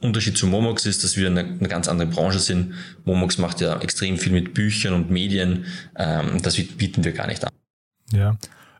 [0.00, 2.74] Unterschied zu Momox ist, dass wir eine, eine, ganz andere Branche sind.
[3.04, 5.64] Momox macht ja extrem viel mit Büchern und Medien.
[5.96, 7.50] Ähm, das bieten wir gar nicht an.
[8.12, 8.36] Ja.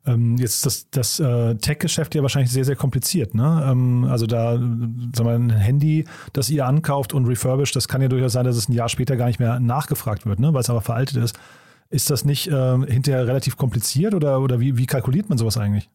[0.07, 3.35] Ähm, jetzt das, das äh, Tech-Geschäft ja wahrscheinlich sehr, sehr kompliziert.
[3.35, 3.67] Ne?
[3.71, 8.09] Ähm, also da, sagen wir, ein Handy, das ihr ankauft und refurbished, das kann ja
[8.09, 10.53] durchaus sein, dass es ein Jahr später gar nicht mehr nachgefragt wird, ne?
[10.53, 11.39] weil es aber veraltet ist.
[11.91, 15.89] Ist das nicht äh, hinterher relativ kompliziert oder, oder wie, wie kalkuliert man sowas eigentlich?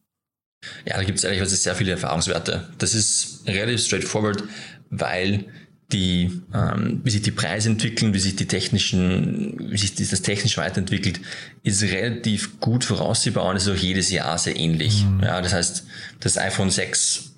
[0.84, 2.68] Ja, da gibt es ehrlich gesagt sehr viele Erfahrungswerte.
[2.78, 4.44] Das ist relativ straightforward,
[4.90, 5.46] weil
[5.92, 10.56] die, ähm, wie sich die Preise entwickeln, wie sich die technischen, wie sich das technisch
[10.56, 11.20] weiterentwickelt,
[11.62, 15.04] ist relativ gut voraussehbar und ist auch jedes Jahr sehr ähnlich.
[15.04, 15.22] Mhm.
[15.22, 15.84] Ja, das heißt,
[16.20, 17.32] das iPhone 6,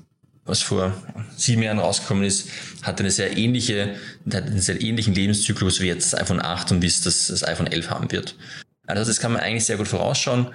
[0.45, 0.95] was vor
[1.37, 2.49] sieben Jahren rausgekommen ist,
[2.83, 3.95] hat eine sehr ähnliche,
[4.33, 7.45] hat einen sehr ähnlichen Lebenszyklus wie jetzt das iPhone 8 und wie es das, das
[7.45, 8.37] iPhone 11 haben wird.
[8.87, 10.49] Also das kann man eigentlich sehr gut vorausschauen.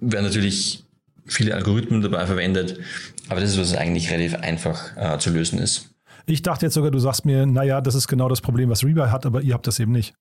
[0.00, 0.84] Werden natürlich
[1.26, 2.78] viele Algorithmen dabei verwendet,
[3.28, 5.93] aber das ist was eigentlich relativ einfach äh, zu lösen ist.
[6.26, 9.08] Ich dachte jetzt sogar, du sagst mir, naja, das ist genau das Problem, was Rebuy
[9.08, 10.14] hat, aber ihr habt das eben nicht.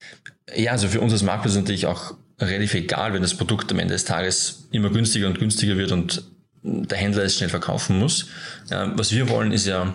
[0.56, 3.80] Ja, also für uns als Marktplatz ist natürlich auch relativ egal, wenn das Produkt am
[3.80, 6.24] Ende des Tages immer günstiger und günstiger wird und
[6.64, 8.28] der Händler es schnell verkaufen muss.
[8.70, 9.94] Was wir wollen, ist ja,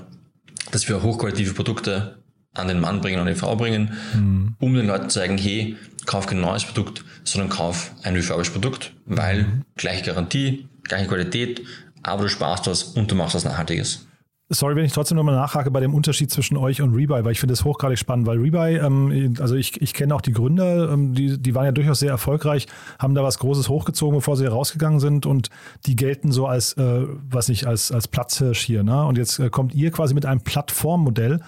[0.71, 2.19] dass wir hochqualitative Produkte
[2.55, 4.57] an den Mann bringen, an die Frau bringen, mhm.
[4.59, 8.93] um den Leuten zu sagen, hey, kauf kein neues Produkt, sondern kauf ein refurbished Produkt,
[9.07, 9.63] weil mhm.
[9.77, 11.63] gleiche Garantie, gleiche Qualität,
[12.03, 14.08] aber du sparst was und du machst was Nachhaltiges.
[14.51, 17.41] Sorry, wenn ich trotzdem nochmal nachhake bei dem Unterschied zwischen euch und Rebuy, weil ich
[17.41, 21.13] finde das hochgradig spannend, weil Rebuy, ähm, also ich, ich kenne auch die Gründer, ähm,
[21.13, 22.67] die, die waren ja durchaus sehr erfolgreich,
[22.99, 25.51] haben da was Großes hochgezogen, bevor sie rausgegangen sind und
[25.85, 28.83] die gelten so als, äh, was nicht, als, als Platzhirsch hier.
[28.85, 29.05] Ne?
[29.05, 31.41] Und jetzt äh, kommt ihr quasi mit einem Plattformmodell.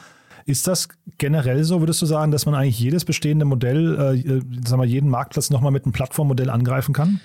[0.45, 4.43] Ist das generell so, würdest du sagen, dass man eigentlich jedes bestehende Modell, äh, äh
[4.67, 7.21] sagen wir, jeden Marktplatz nochmal mit einem Plattformmodell angreifen kann?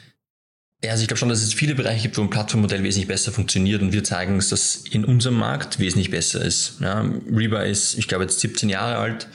[0.86, 3.32] Ja, also ich glaube schon, dass es viele Bereiche gibt, wo ein Plattformmodell wesentlich besser
[3.32, 6.80] funktioniert und wir zeigen uns, dass in unserem Markt wesentlich besser ist.
[6.80, 9.28] Ja, Reba ist, ich glaube, jetzt 17 Jahre alt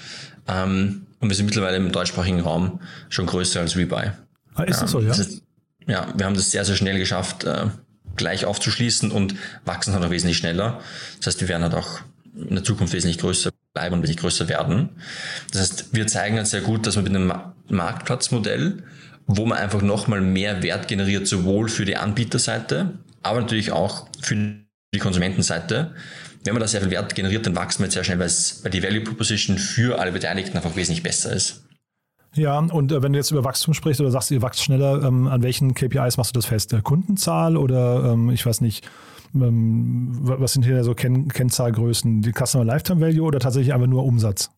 [0.46, 4.12] ähm, und wir sind mittlerweile im deutschsprachigen Raum schon größer als Rebuy.
[4.54, 5.08] Ah, ist das so, ja?
[5.08, 5.42] Das heißt,
[5.88, 7.66] ja, wir haben das sehr, sehr schnell geschafft, äh,
[8.14, 9.34] gleich aufzuschließen und
[9.64, 10.80] wachsen halt auch wesentlich schneller.
[11.18, 11.98] Das heißt, wir werden halt auch
[12.36, 14.90] in der Zukunft wesentlich größer bleiben und wesentlich größer werden.
[15.50, 17.32] Das heißt, wir zeigen halt sehr gut, dass man mit einem
[17.68, 18.84] Marktplatzmodell
[19.36, 24.34] wo man einfach nochmal mehr Wert generiert, sowohl für die Anbieterseite, aber natürlich auch für
[24.92, 25.94] die Konsumentenseite.
[26.42, 29.02] Wenn man da sehr viel Wert generiert, dann wachsen wir sehr schnell, weil die Value
[29.02, 31.62] Proposition für alle Beteiligten einfach wesentlich besser ist.
[32.34, 35.26] Ja, und äh, wenn du jetzt über Wachstum sprichst oder sagst, ihr wächst schneller, ähm,
[35.26, 36.72] an welchen KPIs machst du das fest?
[36.72, 38.88] Der Kundenzahl oder ähm, ich weiß nicht,
[39.34, 42.22] ähm, was sind hier so Ken Kennzahlgrößen?
[42.22, 44.50] Die Customer Lifetime Value oder tatsächlich einfach nur Umsatz?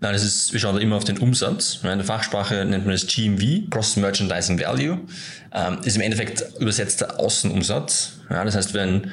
[0.00, 1.80] Nein, das ist, wir schauen da immer auf den Umsatz.
[1.82, 5.00] In der Fachsprache nennt man das GMV, Gross Merchandising Value.
[5.52, 8.20] Ähm, ist im Endeffekt übersetzter Außenumsatz.
[8.30, 9.10] Ja, das heißt, wenn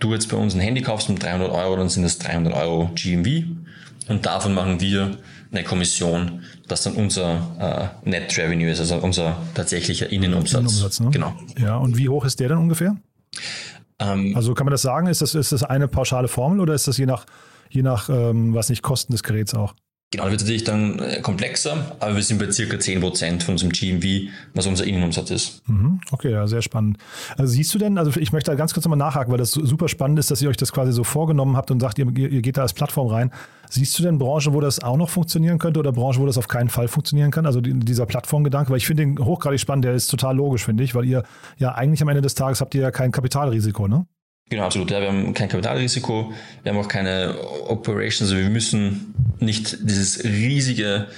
[0.00, 2.90] du jetzt bei uns ein Handy kaufst mit 300 Euro, dann sind das 300 Euro
[2.94, 3.44] GMV.
[4.08, 5.16] Und davon machen wir
[5.52, 10.60] eine Kommission, das dann unser äh, Net Revenue ist, also unser tatsächlicher Innenumsatz.
[10.60, 11.10] Innenumsatz ne?
[11.10, 11.34] Genau.
[11.58, 12.96] Ja, und wie hoch ist der dann ungefähr?
[14.00, 15.06] Ähm, also kann man das sagen?
[15.06, 17.26] Ist das, ist das eine pauschale Formel oder ist das je nach,
[17.70, 19.74] je nach ähm, was nicht, Kosten des Geräts auch?
[20.12, 23.72] Genau, da wird natürlich dann äh, komplexer, aber wir sind bei circa 10% von unserem
[23.72, 25.68] GMV, was unser Innenumsatz ist.
[25.68, 26.98] Mhm, okay, ja, sehr spannend.
[27.36, 29.88] Also siehst du denn, also ich möchte da ganz kurz nochmal nachhaken, weil das super
[29.88, 32.56] spannend ist, dass ihr euch das quasi so vorgenommen habt und sagt, ihr, ihr geht
[32.56, 33.32] da als Plattform rein.
[33.68, 36.46] Siehst du denn Branchen, wo das auch noch funktionieren könnte oder Branchen, wo das auf
[36.46, 37.44] keinen Fall funktionieren kann?
[37.44, 40.94] Also dieser Plattformgedanke, weil ich finde den hochgradig spannend, der ist total logisch, finde ich,
[40.94, 41.24] weil ihr
[41.58, 44.06] ja eigentlich am Ende des Tages habt ihr ja kein Kapitalrisiko, ne?
[44.48, 44.90] Genau, absolut.
[44.92, 46.32] Ja, wir haben kein Kapitalrisiko,
[46.62, 47.34] wir haben auch keine
[47.66, 51.08] Operations, also wir müssen nicht dieses riesige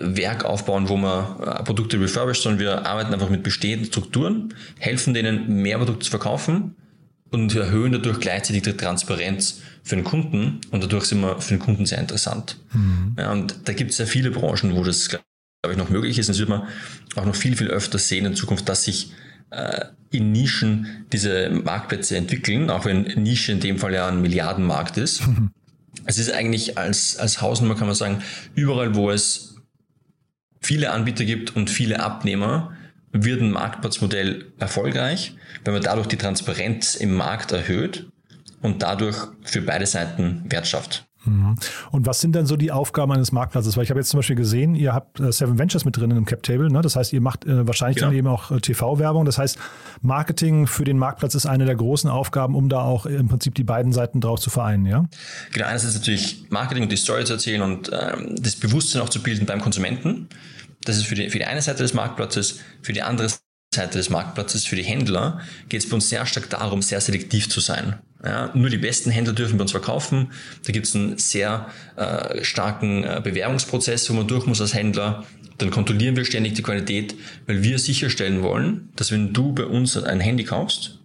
[0.00, 5.12] Werk aufbauen, wo man äh, Produkte refurbished, sondern wir arbeiten einfach mit bestehenden Strukturen, helfen
[5.12, 6.76] denen, mehr Produkte zu verkaufen
[7.30, 11.60] und erhöhen dadurch gleichzeitig die Transparenz für den Kunden und dadurch sind wir für den
[11.60, 12.56] Kunden sehr interessant.
[12.72, 13.16] Mhm.
[13.18, 15.24] Ja, und da gibt es sehr viele Branchen, wo das, glaube
[15.70, 16.28] ich, noch möglich ist.
[16.28, 16.68] Und das wird man
[17.16, 19.12] auch noch viel, viel öfter sehen in Zukunft, dass sich
[20.10, 25.26] in Nischen diese Marktplätze entwickeln, auch wenn Nische in dem Fall ja ein Milliardenmarkt ist.
[25.26, 25.50] Mhm.
[26.04, 28.22] Es ist eigentlich als, als Hausnummer kann man sagen,
[28.54, 29.56] überall, wo es
[30.60, 32.72] viele Anbieter gibt und viele Abnehmer,
[33.12, 35.34] wird ein Marktplatzmodell erfolgreich,
[35.64, 38.06] wenn man dadurch die Transparenz im Markt erhöht
[38.62, 41.07] und dadurch für beide Seiten Wert schafft.
[41.28, 41.54] Mhm.
[41.90, 43.76] Und was sind dann so die Aufgaben eines Marktplatzes?
[43.76, 46.24] Weil ich habe jetzt zum Beispiel gesehen, ihr habt äh, Seven Ventures mit drin im
[46.24, 46.70] Cap Table.
[46.70, 46.80] Ne?
[46.80, 48.08] Das heißt, ihr macht äh, wahrscheinlich genau.
[48.08, 49.24] dann eben auch äh, TV-Werbung.
[49.24, 49.58] Das heißt,
[50.02, 53.64] Marketing für den Marktplatz ist eine der großen Aufgaben, um da auch im Prinzip die
[53.64, 55.04] beiden Seiten drauf zu vereinen, ja?
[55.52, 59.22] Genau, einerseits natürlich Marketing und die Story zu erzählen und ähm, das Bewusstsein auch zu
[59.22, 60.28] bilden beim Konsumenten.
[60.84, 63.28] Das ist für die, für die eine Seite des Marktplatzes, für die andere
[63.74, 67.48] Seite des Marktplatzes, für die Händler, geht es bei uns sehr stark darum, sehr selektiv
[67.48, 67.98] zu sein.
[68.24, 70.32] Ja, nur die besten Händler dürfen bei uns verkaufen.
[70.64, 75.24] Da gibt es einen sehr äh, starken äh, Bewerbungsprozess, wo man durch muss als Händler.
[75.58, 77.14] Dann kontrollieren wir ständig die Qualität,
[77.46, 80.98] weil wir sicherstellen wollen, dass wenn du bei uns ein Handy kaufst,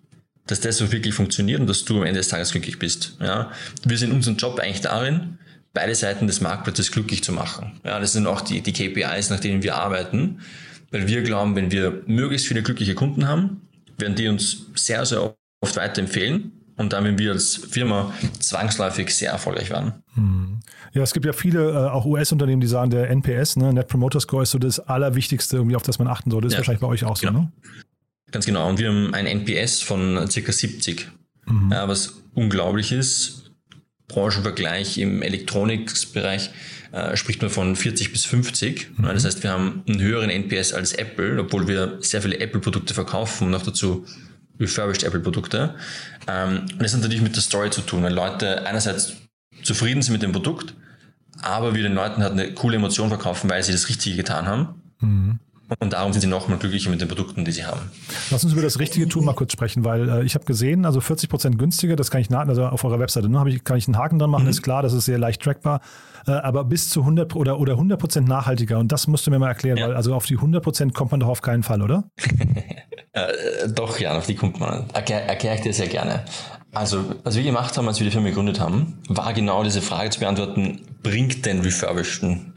[0.47, 3.15] dass das so wirklich funktioniert und dass du am Ende des Tages glücklich bist.
[3.21, 3.51] Ja,
[3.85, 5.37] wir sind unseren Job eigentlich darin,
[5.73, 7.79] beide Seiten des Marktplatzes glücklich zu machen.
[7.85, 10.39] Ja, das sind auch die, die KPIs, nach denen wir arbeiten,
[10.91, 13.61] weil wir glauben, wenn wir möglichst viele glückliche Kunden haben,
[13.97, 19.31] werden die uns sehr, sehr oft weiterempfehlen und dann, wenn wir als Firma zwangsläufig sehr
[19.31, 20.03] erfolgreich werden.
[20.15, 20.59] Hm.
[20.93, 24.19] Ja, es gibt ja viele, äh, auch US-Unternehmen, die sagen, der NPS, ne, Net Promoter
[24.19, 26.47] Score, ist so das Allerwichtigste, irgendwie, auf das man achten sollte.
[26.47, 27.39] Das ist ja, wahrscheinlich bei euch auch so, genau.
[27.41, 27.51] ne?
[28.31, 28.69] Ganz genau.
[28.69, 31.07] Und wir haben ein NPS von circa 70,
[31.45, 31.71] mhm.
[31.71, 33.51] ja, was unglaublich ist.
[34.07, 36.51] Branchenvergleich im Elektronikbereich
[36.91, 38.97] äh, spricht man von 40 bis 50.
[38.97, 39.03] Mhm.
[39.03, 43.45] Das heißt, wir haben einen höheren NPS als Apple, obwohl wir sehr viele Apple-Produkte verkaufen
[43.45, 44.05] und noch dazu
[44.59, 45.75] refurbished Apple-Produkte.
[46.27, 49.13] Ähm, und das hat natürlich mit der Story zu tun, weil Leute einerseits
[49.61, 50.73] zufrieden sind mit dem Produkt,
[51.41, 54.81] aber wir den Leuten halt eine coole Emotion verkaufen, weil sie das Richtige getan haben.
[54.99, 55.39] Mhm.
[55.79, 57.79] Und darum sind sie noch mal glücklicher mit den Produkten, die sie haben.
[58.31, 61.01] Lass uns über das richtige Tun mal kurz sprechen, weil äh, ich habe gesehen, also
[61.01, 63.87] 40 Prozent günstiger, das kann ich nach, also auf eurer Webseite, ne, ich, kann ich
[63.87, 64.49] einen Haken dran machen, mhm.
[64.49, 65.81] ist klar, das ist sehr leicht trackbar,
[66.27, 69.39] äh, aber bis zu 100 oder, oder 100 Prozent nachhaltiger und das musst du mir
[69.39, 69.87] mal erklären, ja.
[69.87, 72.03] weil also auf die 100 Prozent kommt man doch auf keinen Fall, oder?
[73.13, 74.89] äh, doch, ja, auf die kommt man.
[74.93, 76.25] Erkläre erklär ich dir sehr gerne.
[76.73, 80.09] Also, was wir gemacht haben, als wir die Firma gegründet haben, war genau diese Frage
[80.09, 82.53] zu beantworten, bringt denn Refurbisheden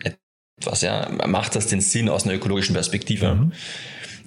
[0.61, 1.09] etwas, ja?
[1.27, 3.35] Macht das den Sinn aus einer ökologischen Perspektive?
[3.35, 3.53] Mhm.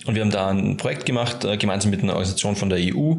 [0.05, 3.15] Und wir haben da ein Projekt gemacht, äh, gemeinsam mit einer Organisation von der EU,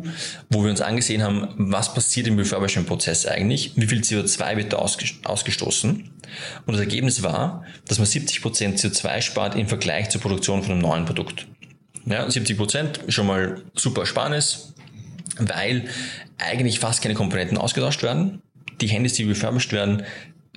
[0.48, 4.78] wo wir uns angesehen haben, was passiert im Refurbishment-Prozess eigentlich, wie viel CO2 wird da
[4.78, 5.90] ausgestoßen.
[6.66, 10.80] Und das Ergebnis war, dass man 70% CO2 spart im Vergleich zur Produktion von einem
[10.80, 11.46] neuen Produkt.
[12.06, 14.72] Ja, 70 Prozent schon mal super Sparnis,
[15.38, 15.84] weil
[16.38, 18.40] eigentlich fast keine Komponenten ausgetauscht werden.
[18.80, 20.04] Die Handys, die refurbished werden,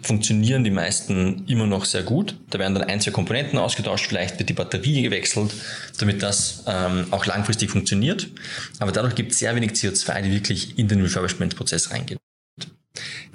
[0.04, 2.36] funktionieren die meisten immer noch sehr gut.
[2.50, 5.54] Da werden dann ein, zwei Komponenten ausgetauscht, vielleicht wird die Batterie gewechselt,
[6.00, 8.28] damit das ähm, auch langfristig funktioniert.
[8.80, 12.20] Aber dadurch gibt es sehr wenig CO2, die wirklich in den Refurbishment-Prozess reingehen.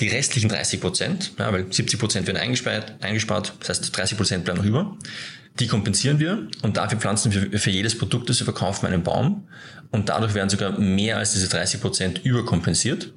[0.00, 4.44] Die restlichen 30 Prozent, ja, weil 70 Prozent werden eingespart, eingespart, das heißt 30 Prozent
[4.44, 4.96] bleiben noch über,
[5.58, 9.48] die kompensieren wir und dafür pflanzen wir für jedes Produkt, das wir verkaufen, einen Baum
[9.90, 13.12] und dadurch werden sogar mehr als diese 30 Prozent überkompensiert.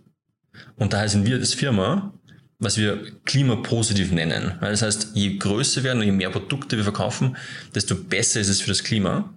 [0.75, 2.13] Und daher sind wir als Firma,
[2.62, 4.58] was wir klimapositiv nennen.
[4.62, 7.36] Das heißt, je größer werden und je mehr Produkte wir verkaufen,
[7.76, 9.34] desto besser ist es für das Klima.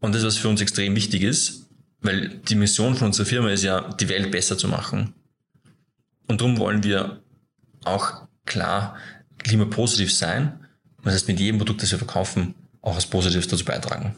[0.00, 1.66] Und das, was für uns extrem wichtig ist,
[2.00, 5.12] weil die Mission von unserer Firma ist ja, die Welt besser zu machen.
[6.28, 7.22] Und darum wollen wir
[7.84, 8.96] auch klar
[9.38, 10.64] klimapositiv sein
[11.04, 14.14] das heißt, mit jedem Produkt, das wir verkaufen, auch was Positives dazu beitragen.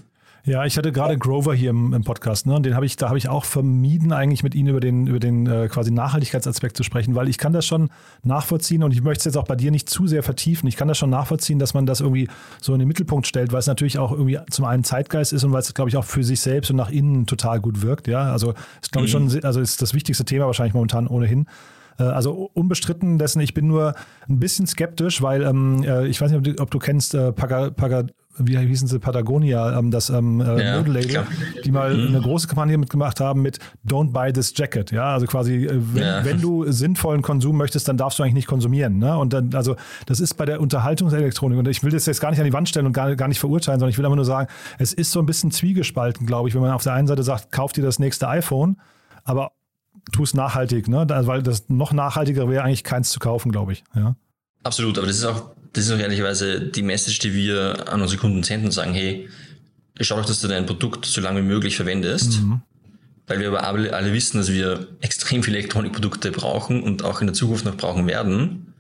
[0.46, 2.54] Ja, ich hatte gerade Grover hier im, im Podcast, ne?
[2.54, 5.18] Und den habe ich, da habe ich auch vermieden, eigentlich mit Ihnen über den, über
[5.18, 7.90] den äh, quasi Nachhaltigkeitsaspekt zu sprechen, weil ich kann das schon
[8.22, 10.68] nachvollziehen und ich möchte es jetzt auch bei dir nicht zu sehr vertiefen.
[10.68, 12.28] Ich kann das schon nachvollziehen, dass man das irgendwie
[12.61, 15.50] so in den Mittelpunkt stellt, weil es natürlich auch irgendwie zum einen Zeitgeist ist und
[15.50, 18.06] weil es, glaube ich, auch für sich selbst und nach innen total gut wirkt.
[18.06, 19.30] Ja, also ist, glaube ich, mhm.
[19.30, 21.46] schon, also ist das wichtigste Thema wahrscheinlich momentan ohnehin.
[21.98, 23.94] Äh, also unbestritten dessen, ich bin nur
[24.28, 27.32] ein bisschen skeptisch, weil ähm, äh, ich weiß nicht, ob du, ob du kennst äh,
[27.32, 28.04] Paga, Paga,
[28.38, 31.27] wie hießen sie, Patagonia, ähm, das ähm, äh, ja, Modelabel,
[31.64, 32.09] die mal mhm.
[32.09, 34.90] eine große Kampagne mitgemacht haben mit Don't buy this jacket.
[34.90, 36.25] Ja, also quasi, äh, wenn, ja.
[36.25, 38.99] wenn, du sinnvollen Konsum möchtest, dann darfst du eigentlich nicht konsumieren.
[38.99, 39.16] Ne?
[39.16, 42.40] Und dann, also das ist bei der Unterhaltungselektronik und ich will das jetzt gar nicht
[42.40, 44.49] an die Wand stellen und gar, gar nicht verurteilen, sondern ich will einfach nur sagen,
[44.79, 47.53] es ist so ein bisschen zwiegespalten, glaube ich, wenn man auf der einen Seite sagt,
[47.53, 48.77] kauf dir das nächste iPhone,
[49.25, 49.53] aber
[50.12, 51.07] tu es nachhaltig, ne?
[51.09, 53.85] weil das noch nachhaltiger wäre eigentlich keins zu kaufen, glaube ich.
[53.94, 54.16] Ja.
[54.62, 58.18] Absolut, aber das ist auch, das ist auch ehrlicherweise die Message, die wir an unsere
[58.18, 59.28] Kunden senden und sagen, hey,
[60.00, 62.40] schau doch, dass du dein Produkt so lange wie möglich verwendest.
[62.40, 62.62] Mhm.
[63.26, 67.26] Weil wir aber alle, alle wissen, dass wir extrem viele Elektronikprodukte brauchen und auch in
[67.26, 68.72] der Zukunft noch brauchen werden,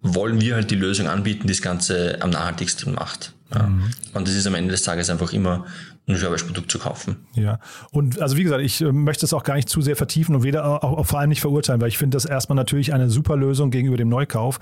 [0.00, 3.32] wollen wir halt die Lösung anbieten, die das Ganze am nachhaltigsten macht.
[3.54, 3.66] Ja.
[3.66, 3.90] Mhm.
[4.12, 5.64] Und das ist am Ende des Tages einfach immer
[6.06, 7.16] ein Refurbished-Produkt zu kaufen.
[7.34, 7.58] Ja,
[7.90, 10.42] und also wie gesagt, ich äh, möchte es auch gar nicht zu sehr vertiefen und
[10.42, 13.36] weder auch, auch vor allem nicht verurteilen, weil ich finde das erstmal natürlich eine super
[13.36, 14.58] Lösung gegenüber dem Neukauf.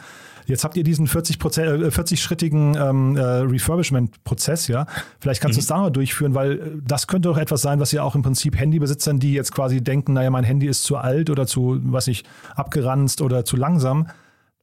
[0.47, 4.87] Jetzt habt ihr diesen 40 äh, 40-schrittigen ähm, äh, Refurbishment-Prozess, ja.
[5.21, 5.61] Vielleicht kannst mhm.
[5.61, 8.15] du es da mal durchführen, weil äh, das könnte doch etwas sein, was ja auch
[8.15, 11.81] im Prinzip Handybesitzern, die jetzt quasi denken, naja, mein Handy ist zu alt oder zu,
[11.85, 14.09] was nicht, abgeranzt oder zu langsam,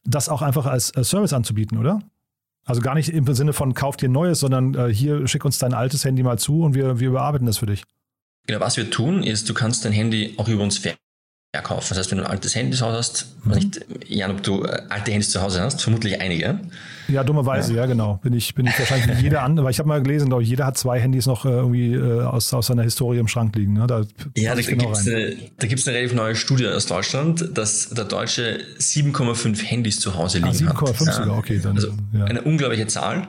[0.05, 1.99] das auch einfach als, als Service anzubieten, oder?
[2.65, 5.73] Also gar nicht im Sinne von kauf dir neues, sondern äh, hier schick uns dein
[5.73, 7.83] altes Handy mal zu und wir, wir überarbeiten das für dich.
[8.47, 10.83] Genau, was wir tun, ist, du kannst dein Handy auch über uns
[11.51, 11.87] verkaufen.
[11.89, 13.53] Das heißt, wenn du ein altes Handy zu Hause hast, mhm.
[13.53, 16.59] nicht, Jan, ob du äh, alte Handys zu Hause hast, vermutlich einige.
[17.07, 18.19] Ja, dummerweise, ja, ja genau.
[18.21, 20.49] Bin ich, bin ich wahrscheinlich wie jeder andere, weil ich habe mal gelesen, glaube ich,
[20.49, 23.73] jeder hat zwei Handys noch äh, irgendwie äh, aus, aus seiner Historie im Schrank liegen.
[23.73, 23.87] Ne?
[23.87, 24.03] Da
[24.37, 27.89] ja, da, genau gibt es eine, da gibt's eine relativ neue Studie aus Deutschland, dass
[27.89, 31.15] der Deutsche 7,5 Handys zu Hause liegen ah, 7,5 hat.
[31.15, 31.59] sogar, okay.
[31.63, 32.25] Dann, also ja.
[32.25, 33.27] eine unglaubliche Zahl.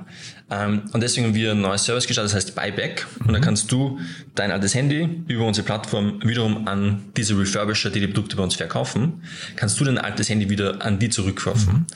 [0.51, 3.07] Ähm, und deswegen haben wir ein neues Service gestartet, das heißt Buyback.
[3.21, 3.27] Mhm.
[3.27, 4.01] Und da kannst du
[4.35, 8.57] dein altes Handy über unsere Plattform wiederum an diese Refurbisher, die die Produkte bei uns
[8.57, 9.23] verkaufen,
[9.57, 11.73] kannst du dein altes Handy wieder an die zurückkaufen.
[11.73, 11.87] Mhm.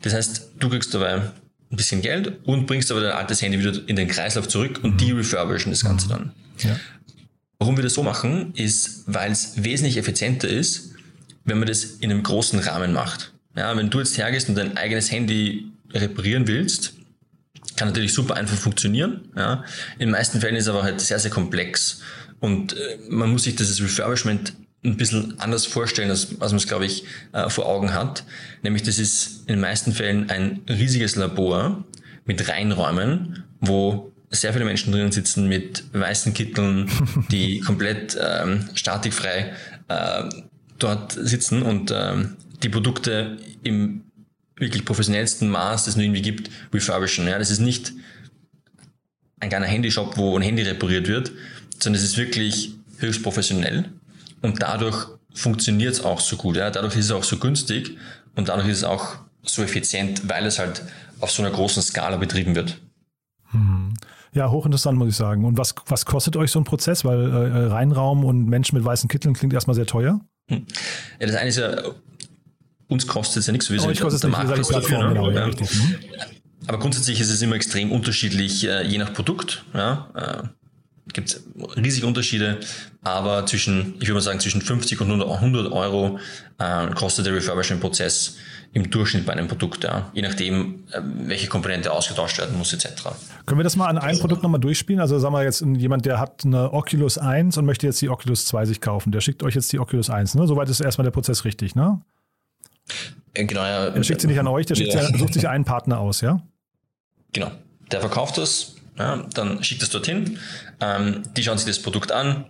[0.00, 3.72] Das heißt, du kriegst dabei ein bisschen Geld und bringst aber dein altes Handy wieder
[3.86, 4.98] in den Kreislauf zurück und mhm.
[4.98, 6.32] die refurbischen das Ganze dann.
[6.58, 6.76] Ja.
[7.58, 10.92] Warum wir das so machen, ist, weil es wesentlich effizienter ist,
[11.44, 13.32] wenn man das in einem großen Rahmen macht.
[13.56, 16.94] Ja, wenn du jetzt hergehst und dein eigenes Handy reparieren willst,
[17.76, 19.28] kann natürlich super einfach funktionieren.
[19.36, 19.64] Ja.
[19.94, 22.00] In den meisten Fällen ist es aber halt sehr, sehr komplex
[22.40, 24.54] und äh, man muss sich dieses Refurbishment
[24.84, 28.24] ein bisschen anders vorstellen, als, als man es, glaube ich, äh, vor Augen hat.
[28.62, 31.84] Nämlich, das ist in den meisten Fällen ein riesiges Labor
[32.24, 36.90] mit Reinräumen, wo sehr viele Menschen drinnen sitzen mit weißen Kitteln,
[37.30, 39.52] die komplett ähm, statikfrei
[39.86, 40.24] äh,
[40.78, 44.02] dort sitzen und ähm, die Produkte im
[44.62, 47.26] wirklich professionellsten Maß, das es nur irgendwie gibt, refurbischen.
[47.26, 47.92] Ja, das ist nicht
[49.40, 51.32] ein kleiner Handyshop, wo ein Handy repariert wird,
[51.78, 53.90] sondern es ist wirklich höchst professionell
[54.40, 56.56] und dadurch funktioniert es auch so gut.
[56.56, 56.70] Ja?
[56.70, 57.96] Dadurch ist es auch so günstig
[58.36, 60.82] und dadurch ist es auch so effizient, weil es halt
[61.20, 62.80] auf so einer großen Skala betrieben wird.
[63.50, 63.94] Hm.
[64.34, 65.44] Ja, hochinteressant, muss ich sagen.
[65.44, 67.04] Und was, was kostet euch so ein Prozess?
[67.04, 70.20] Weil äh, Reinraum und Menschen mit weißen Kitteln klingt erstmal sehr teuer.
[70.48, 70.66] Hm.
[71.20, 71.82] Ja, das eine ist ja,
[72.92, 75.74] uns kostet es ja nichts, ich kostet es nicht, Plattform, genau, ja, richtig.
[75.74, 75.96] Mhm.
[76.66, 79.64] Aber grundsätzlich ist es immer extrem unterschiedlich, äh, je nach Produkt.
[79.74, 80.48] Ja, äh,
[81.12, 81.42] gibt es
[81.76, 82.60] riesige Unterschiede,
[83.02, 86.18] aber zwischen, ich würde mal sagen, zwischen 50 und 100 Euro
[86.58, 88.36] äh, kostet der Refurbishment-Prozess
[88.74, 90.84] im Durchschnitt bei einem Produkt, ja, je nachdem,
[91.26, 93.10] welche Komponente ausgetauscht werden muss, etc.
[93.44, 95.00] Können wir das mal an einem Produkt nochmal durchspielen?
[95.00, 98.46] Also sagen wir jetzt jemand, der hat eine Oculus 1 und möchte jetzt die Oculus
[98.46, 100.46] 2 sich kaufen, der schickt euch jetzt die Oculus 1, ne?
[100.46, 102.00] Soweit ist erstmal der Prozess richtig, ne?
[103.34, 103.90] Äh, genau, ja.
[103.90, 105.06] Der schickt sie nicht an euch, der ja.
[105.06, 106.42] sie, sucht sich einen Partner aus, ja?
[107.32, 107.50] Genau.
[107.90, 110.38] Der verkauft es, ja, dann schickt es dorthin,
[110.80, 112.46] ähm, die schauen sich das Produkt an,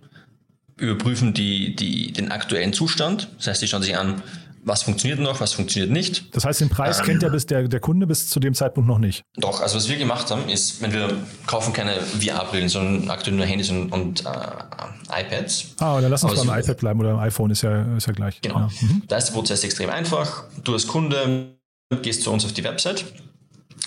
[0.77, 3.29] überprüfen die, die, den aktuellen Zustand.
[3.39, 4.23] Das heißt, die schauen sich an,
[4.65, 6.35] was funktioniert noch, was funktioniert nicht.
[6.35, 8.89] Das heißt, den Preis ähm, kennt der, bis der, der Kunde bis zu dem Zeitpunkt
[8.89, 9.25] noch nicht.
[9.37, 13.47] Doch, also was wir gemacht haben, ist, wenn wir kaufen keine VR-Brillen, sondern aktuell nur
[13.47, 15.75] Handys und, und äh, iPads.
[15.79, 18.41] Ah, dann lass uns beim iPad bleiben oder beim iPhone, ist ja, ist ja gleich.
[18.41, 18.61] Genau.
[18.61, 18.71] Ja.
[18.81, 19.03] Mhm.
[19.09, 20.45] Da ist der Prozess extrem einfach.
[20.63, 21.57] Du als Kunde
[22.03, 23.05] gehst zu uns auf die Website,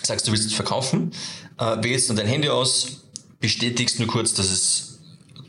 [0.03, 1.11] sagst, du willst es verkaufen,
[1.57, 3.03] äh, wählst dann dein Handy aus,
[3.39, 4.99] bestätigst nur kurz, dass es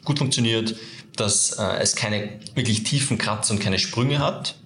[0.05, 0.77] gut funktioniert,
[1.17, 4.57] dass äh, es keine wirklich tiefen Kratzer und keine Sprünge hat.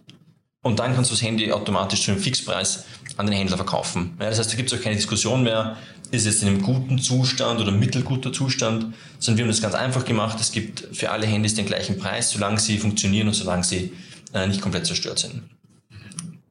[0.63, 2.85] Und dann kannst du das Handy automatisch zu einem Fixpreis
[3.17, 4.17] an den Händler verkaufen.
[4.21, 5.77] Ja, das heißt, da gibt es auch keine Diskussion mehr,
[6.11, 10.05] ist es in einem guten Zustand oder mittelguter Zustand, sondern wir haben das ganz einfach
[10.05, 10.39] gemacht.
[10.41, 13.93] Es gibt für alle Handys den gleichen Preis, solange sie funktionieren und solange sie
[14.35, 15.43] äh, nicht komplett zerstört sind.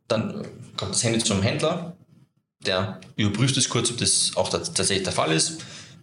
[0.08, 1.96] Dann kommt das Handy zum Händler,
[2.66, 5.62] der überprüft es kurz, ob das auch tatsächlich der Fall ist.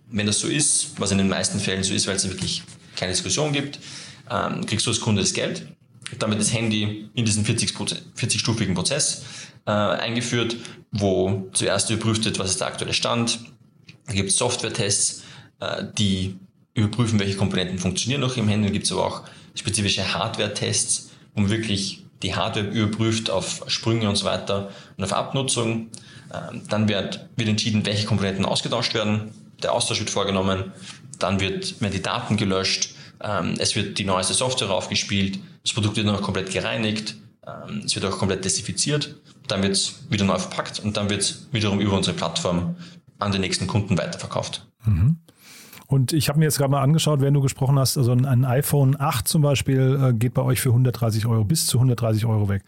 [0.09, 2.63] Wenn das so ist, was in den meisten Fällen so ist, weil es wirklich
[2.95, 3.81] keine Diskussion gibt,
[4.31, 5.67] ähm, kriegst du als Kunde das Geld.
[6.11, 9.25] Wird das Handy in diesen 40-stufigen Prozess
[9.67, 10.57] äh, eingeführt,
[10.93, 13.41] wo zuerst überprüft wird, was ist der aktuelle Stand.
[14.07, 15.25] Da gibt es Software-Tests,
[15.61, 16.37] äh, die
[16.75, 18.67] überprüfen, welche Komponenten funktionieren noch im Handy.
[18.67, 19.23] Dann gibt es aber auch
[19.55, 25.89] spezifische Hardware-Tests, man wirklich die Hardware überprüft auf Sprünge und so weiter und auf Abnutzung.
[26.33, 29.33] Ähm, dann wird, wird entschieden, welche Komponenten ausgetauscht werden.
[29.63, 30.73] Der Austausch wird vorgenommen.
[31.19, 32.95] Dann wird, werden die Daten gelöscht.
[33.23, 35.39] Ähm, es wird die neueste Software aufgespielt.
[35.67, 37.17] Das Produkt wird noch komplett gereinigt.
[37.45, 39.17] Ähm, es wird auch komplett desinfiziert.
[39.49, 42.77] Dann wird es wieder neu verpackt und dann wird es wiederum über unsere Plattform
[43.19, 44.65] an den nächsten Kunden weiterverkauft.
[44.85, 45.17] Mhm.
[45.89, 48.95] Und ich habe mir jetzt gerade mal angeschaut, während du gesprochen hast, also ein iPhone
[49.01, 52.63] 8 zum Beispiel äh, geht bei euch für 130 Euro, bis zu 130 Euro weg.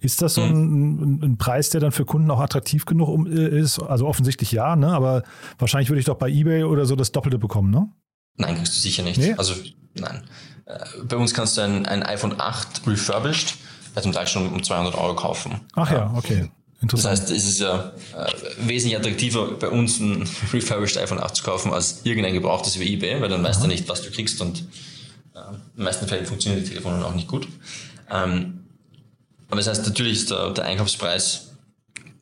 [0.00, 3.80] Ist das so ein, ein, ein, Preis, der dann für Kunden auch attraktiv genug ist?
[3.80, 4.92] Also offensichtlich ja, ne?
[4.92, 5.24] aber
[5.58, 7.88] wahrscheinlich würde ich doch bei eBay oder so das Doppelte bekommen, ne?
[8.36, 9.18] Nein, kriegst du sicher nicht.
[9.18, 9.34] Nee?
[9.34, 9.54] Also
[9.94, 10.22] nein.
[10.66, 13.56] Äh, bei uns kannst du ein, ein iPhone 8 refurbished,
[13.94, 15.60] also zum Teil schon um 200 Euro kaufen.
[15.74, 16.50] Ach ja, okay.
[16.82, 21.44] Das heißt, es ist ja äh, wesentlich attraktiver, bei uns ein refurbished iPhone 8 zu
[21.44, 24.60] kaufen, als irgendein gebrauchtes über eBay, weil dann weißt du nicht, was du kriegst und
[25.34, 27.48] äh, in den meisten Fällen funktionieren die Telefone auch nicht gut.
[28.10, 28.64] Ähm,
[29.48, 31.52] aber das heißt, natürlich ist der, der Einkaufspreis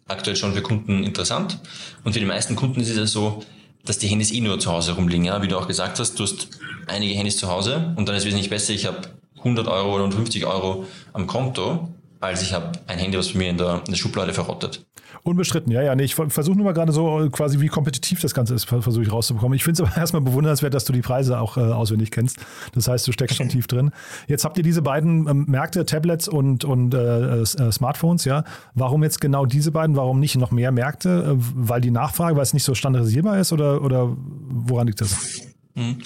[0.08, 1.58] aktuell schon für Kunden interessant.
[2.04, 3.42] Und für die meisten Kunden ist es ja so,
[3.84, 5.24] dass die Handys eh nur zu Hause rumliegen.
[5.24, 5.42] Ja?
[5.42, 6.48] Wie du auch gesagt hast, du hast
[6.86, 8.98] einige Handys zu Hause und dann ist es wesentlich besser, ich habe
[9.38, 11.88] 100 Euro oder 50 Euro am Konto
[12.22, 14.86] als ich habe ein Handy, was bei mir in der, in der Schublade verrottet.
[15.24, 15.94] Unbestritten, ja, ja.
[15.94, 19.02] Nee, ich versuche nur mal gerade so äh, quasi, wie kompetitiv das Ganze ist, versuche
[19.02, 19.54] ich rauszubekommen.
[19.56, 22.38] Ich finde es aber erstmal bewundernswert, dass du die Preise auch äh, auswendig kennst.
[22.74, 23.90] Das heißt, du steckst schon tief drin.
[24.28, 28.44] Jetzt habt ihr diese beiden ähm, Märkte, Tablets und, und äh, äh, Smartphones, ja.
[28.74, 29.96] Warum jetzt genau diese beiden?
[29.96, 31.32] Warum nicht noch mehr Märkte?
[31.32, 35.40] Äh, weil die Nachfrage, weil es nicht so standardisierbar ist oder, oder woran liegt das?
[35.74, 35.98] Hm.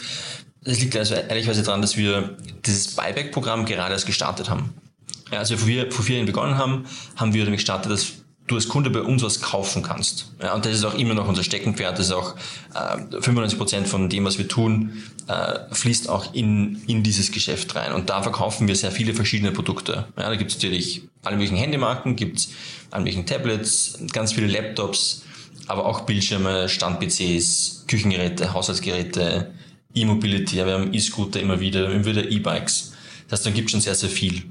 [0.66, 2.36] Das liegt also ehrlicherweise daran, dass wir
[2.66, 4.74] dieses Buyback-Programm gerade erst gestartet haben.
[5.32, 6.86] Ja, bevor wir, bevor wir begonnen haben,
[7.16, 8.12] haben wir damit gestartet, dass
[8.48, 10.32] du als Kunde bei uns was kaufen kannst.
[10.40, 11.98] Ja, und das ist auch immer noch unser Steckenpferd.
[11.98, 12.36] Das ist auch
[12.74, 17.74] äh, 95 Prozent von dem, was wir tun, äh, fließt auch in, in dieses Geschäft
[17.74, 17.92] rein.
[17.92, 20.06] Und da verkaufen wir sehr viele verschiedene Produkte.
[20.16, 22.48] Ja, da gibt es natürlich alle möglichen Handymarken, gibt es
[22.90, 25.22] alle möglichen Tablets, ganz viele Laptops,
[25.66, 29.52] aber auch Bildschirme, Stand-PCs, Küchengeräte, Haushaltsgeräte,
[29.96, 32.92] E-Mobility, ja, wir haben E-Scooter immer wieder, immer wieder E-Bikes.
[33.28, 34.42] Das heißt, dann gibt es schon sehr, sehr viel.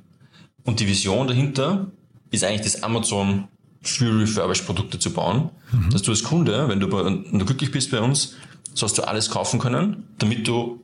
[0.64, 1.91] Und die Vision dahinter
[2.32, 3.48] ist eigentlich das Amazon
[3.82, 5.91] für refurbished Produkte zu bauen, mhm.
[5.91, 8.36] dass du als Kunde, wenn du, wenn du glücklich bist bei uns,
[8.74, 10.82] sollst du alles kaufen können, damit du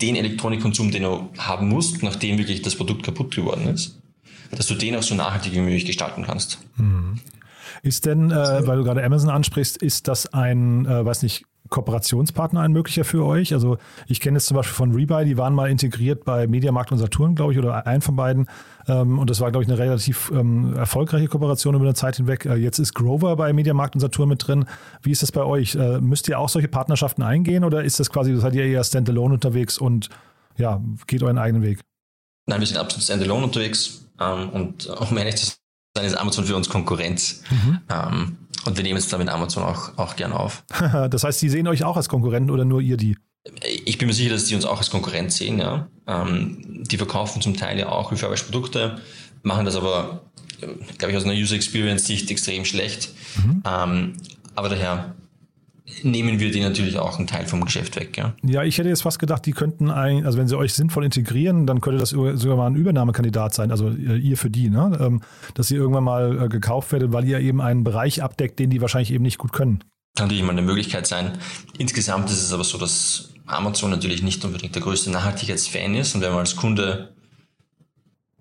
[0.00, 4.00] den Elektronikkonsum, den du haben musst, nachdem wirklich das Produkt kaputt geworden ist,
[4.50, 6.58] dass du den auch so nachhaltig wie möglich gestalten kannst.
[6.76, 7.20] Mhm.
[7.82, 12.60] Ist denn, äh, weil du gerade Amazon ansprichst, ist das ein, äh, weiß nicht, Kooperationspartner
[12.60, 13.54] ein möglicher für euch?
[13.54, 16.98] Also ich kenne es zum Beispiel von Rebuy, die waren mal integriert bei Mediamarkt und
[16.98, 18.46] Saturn, glaube ich, oder ein von beiden.
[18.86, 22.44] Ähm, und das war, glaube ich, eine relativ ähm, erfolgreiche Kooperation über eine Zeit hinweg.
[22.44, 24.66] Äh, jetzt ist Grover bei Mediamarkt und Saturn mit drin.
[25.02, 25.76] Wie ist das bei euch?
[25.76, 29.34] Äh, müsst ihr auch solche Partnerschaften eingehen oder ist das quasi, seid ihr eher standalone
[29.34, 30.08] unterwegs und
[30.56, 31.80] ja, geht euren eigenen Weg?
[32.46, 35.52] Nein, wir sind absolut standalone unterwegs ähm, und um ehrlich zu
[35.96, 37.42] sein, ist Amazon für uns Konkurrenz.
[37.50, 37.78] Mhm.
[37.88, 40.64] Ähm, und wir nehmen es dann mit Amazon auch, auch gern auf.
[41.10, 43.16] das heißt, die sehen euch auch als Konkurrenten oder nur ihr die?
[43.84, 45.58] Ich bin mir sicher, dass die uns auch als Konkurrent sehen.
[45.58, 45.88] Ja.
[46.06, 49.00] Ähm, die verkaufen zum Teil ja auch refurbished Produkte,
[49.42, 50.22] machen das aber,
[50.98, 53.10] glaube ich, aus einer User Experience Sicht extrem schlecht.
[53.36, 53.62] Mhm.
[53.66, 54.12] Ähm,
[54.54, 55.14] aber daher
[56.02, 58.16] nehmen wir die natürlich auch einen Teil vom Geschäft weg.
[58.16, 61.04] Ja, ja ich hätte jetzt fast gedacht, die könnten, ein, also wenn sie euch sinnvoll
[61.04, 64.98] integrieren, dann könnte das sogar mal ein Übernahmekandidat sein, also äh, ihr für die, ne?
[65.00, 65.22] Ähm,
[65.54, 68.80] dass ihr irgendwann mal äh, gekauft werdet, weil ihr eben einen Bereich abdeckt, den die
[68.80, 69.84] wahrscheinlich eben nicht gut können.
[70.16, 71.38] Kann natürlich mal eine Möglichkeit sein.
[71.78, 76.20] Insgesamt ist es aber so, dass Amazon natürlich nicht unbedingt der größte Nachhaltigkeitsfan ist und
[76.20, 77.14] wenn man als Kunde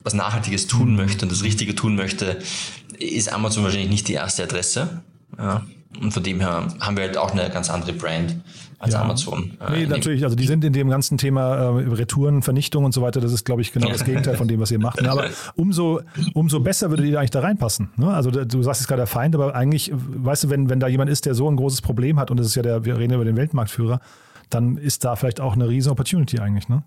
[0.01, 2.39] was Nachhaltiges tun möchte und das Richtige tun möchte,
[2.97, 5.03] ist Amazon wahrscheinlich nicht die erste Adresse.
[5.37, 5.65] Ja.
[5.99, 8.35] Und von dem her haben wir halt auch eine ganz andere Brand
[8.77, 9.01] als ja.
[9.01, 9.57] Amazon.
[9.59, 10.23] Äh, nee, natürlich.
[10.23, 13.19] Also die sind in dem ganzen Thema äh, Retouren, Vernichtung und so weiter.
[13.19, 15.01] Das ist, glaube ich, genau das Gegenteil von dem, was ihr macht.
[15.01, 15.11] Ne?
[15.11, 15.25] Aber
[15.55, 16.01] umso,
[16.33, 17.89] umso besser würde ihr eigentlich da reinpassen.
[17.97, 18.13] Ne?
[18.13, 21.09] Also du sagst jetzt gerade der Feind, aber eigentlich, weißt du, wenn, wenn da jemand
[21.09, 23.25] ist, der so ein großes Problem hat, und das ist ja der, wir reden über
[23.25, 23.99] den Weltmarktführer,
[24.49, 26.83] dann ist da vielleicht auch eine riesen Opportunity eigentlich, ne?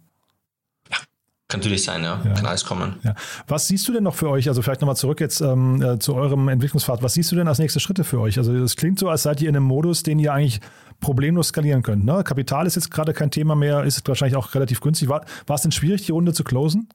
[1.53, 2.18] Kann natürlich sein, ja.
[2.24, 2.32] ja.
[2.32, 2.94] Kann alles kommen.
[3.03, 3.14] Ja.
[3.46, 4.48] Was siehst du denn noch für euch?
[4.48, 7.03] Also vielleicht nochmal zurück jetzt ähm, äh, zu eurem Entwicklungspfad.
[7.03, 8.38] Was siehst du denn als nächste Schritte für euch?
[8.38, 10.61] Also es klingt so, als seid ihr in einem Modus, den ihr eigentlich
[11.00, 12.07] problemlos skalieren könnt.
[12.07, 12.24] Ne?
[12.24, 15.11] Kapital ist jetzt gerade kein Thema mehr, ist wahrscheinlich auch relativ günstig.
[15.11, 16.88] War, war es denn schwierig, die Runde zu closen?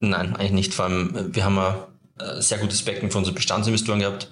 [0.00, 0.74] Nein, eigentlich nicht.
[0.74, 1.74] Vor allem, äh, wir haben ein
[2.18, 4.28] äh, sehr gutes Becken für unsere Bestandsinvestoren gehabt,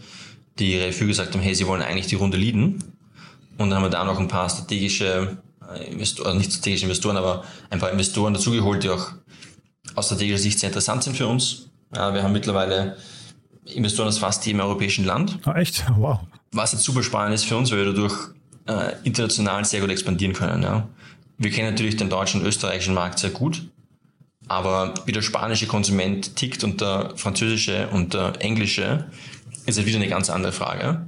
[0.59, 2.83] die Refu gesagt haben, hey, sie wollen eigentlich die Runde leaden.
[3.57, 5.39] Und dann haben wir da noch ein paar strategische
[5.89, 9.13] Investoren, also nicht strategische Investoren, aber ein paar Investoren dazugeholt, die auch
[9.95, 11.71] aus strategischer Sicht sehr interessant sind für uns.
[11.91, 12.97] Wir haben mittlerweile
[13.65, 15.39] Investoren aus fast jedem europäischen Land.
[15.45, 15.85] Ah, echt?
[15.97, 16.21] Wow.
[16.53, 18.15] Was jetzt super spannend ist für uns, weil wir dadurch
[18.67, 20.63] äh, international sehr gut expandieren können.
[20.63, 20.89] Ja.
[21.39, 23.63] Wir kennen natürlich den deutschen und österreichischen Markt sehr gut,
[24.49, 29.07] aber wie der spanische Konsument tickt und der französische und der englische,
[29.67, 31.07] ist halt wieder eine ganz andere Frage.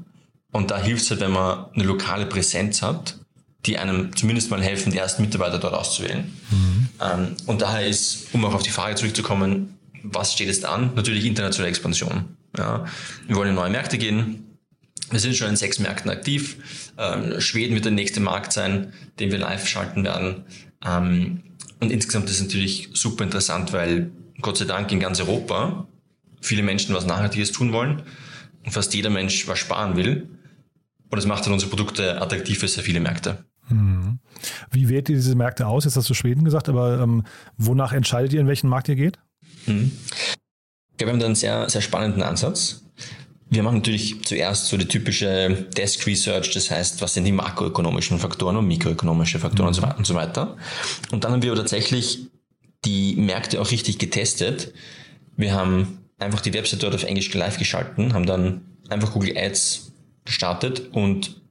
[0.52, 3.18] Und da hilft es halt, wenn man eine lokale Präsenz hat,
[3.66, 6.32] die einem zumindest mal helfen, die ersten Mitarbeiter dort auszuwählen.
[6.50, 6.88] Mhm.
[7.00, 10.92] Ähm, und daher ist, um auch auf die Frage zurückzukommen, was steht jetzt an?
[10.94, 12.36] Natürlich internationale Expansion.
[12.56, 12.84] Ja.
[13.26, 14.58] Wir wollen in neue Märkte gehen.
[15.10, 16.56] Wir sind schon in sechs Märkten aktiv.
[16.98, 20.44] Ähm, Schweden wird der nächste Markt sein, den wir live schalten werden.
[20.84, 21.42] Ähm,
[21.80, 24.10] und insgesamt ist es natürlich super interessant, weil
[24.40, 25.86] Gott sei Dank in ganz Europa
[26.40, 28.02] viele Menschen was Nachhaltiges tun wollen
[28.64, 30.28] und fast jeder Mensch was sparen will.
[31.10, 33.44] Und das macht dann unsere Produkte attraktiv für sehr viele Märkte.
[34.70, 35.84] Wie wählt ihr diese Märkte aus?
[35.84, 37.24] Jetzt hast du Schweden gesagt, aber ähm,
[37.56, 39.18] wonach entscheidet ihr, in welchen Markt ihr geht?
[39.66, 39.92] Hm.
[40.90, 42.82] Ich glaube, wir haben da einen sehr, sehr spannenden Ansatz.
[43.48, 48.18] Wir machen natürlich zuerst so die typische Desk Research, das heißt, was sind die makroökonomischen
[48.18, 49.98] Faktoren und mikroökonomische Faktoren mhm.
[49.98, 50.56] und so weiter.
[51.10, 52.30] Und dann haben wir tatsächlich
[52.84, 54.72] die Märkte auch richtig getestet.
[55.36, 59.92] Wir haben einfach die Website dort auf Englisch live geschalten, haben dann einfach Google Ads
[60.24, 61.41] gestartet und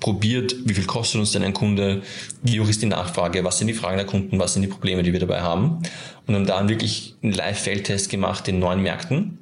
[0.00, 2.02] probiert, wie viel kostet uns denn ein Kunde,
[2.42, 5.02] wie hoch ist die Nachfrage, was sind die Fragen der Kunden, was sind die Probleme,
[5.02, 5.82] die wir dabei haben.
[6.26, 9.38] Und haben dann wirklich einen Live-Feldtest gemacht in neun Märkten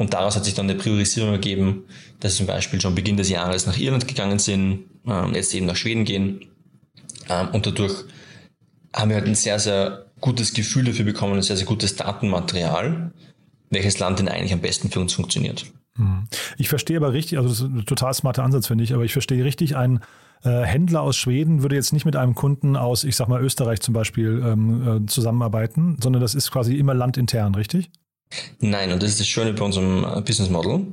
[0.00, 1.84] und daraus hat sich dann eine Priorisierung ergeben,
[2.20, 5.76] dass zum Beispiel schon Beginn des Jahres nach Irland gegangen sind, ähm, jetzt eben nach
[5.76, 6.46] Schweden gehen.
[7.28, 8.04] Ähm, und dadurch
[8.94, 13.12] haben wir halt ein sehr, sehr gutes Gefühl dafür bekommen, ein sehr, sehr gutes Datenmaterial,
[13.68, 15.66] welches Land denn eigentlich am besten für uns funktioniert.
[16.58, 19.12] Ich verstehe aber richtig, also das ist ein total smarter Ansatz, finde ich, aber ich
[19.12, 20.00] verstehe richtig, ein
[20.42, 23.80] äh, Händler aus Schweden würde jetzt nicht mit einem Kunden aus, ich sag mal, Österreich
[23.80, 27.90] zum Beispiel ähm, äh, zusammenarbeiten, sondern das ist quasi immer landintern, richtig?
[28.60, 30.86] Nein, und das ist das Schöne bei unserem äh, Business Model,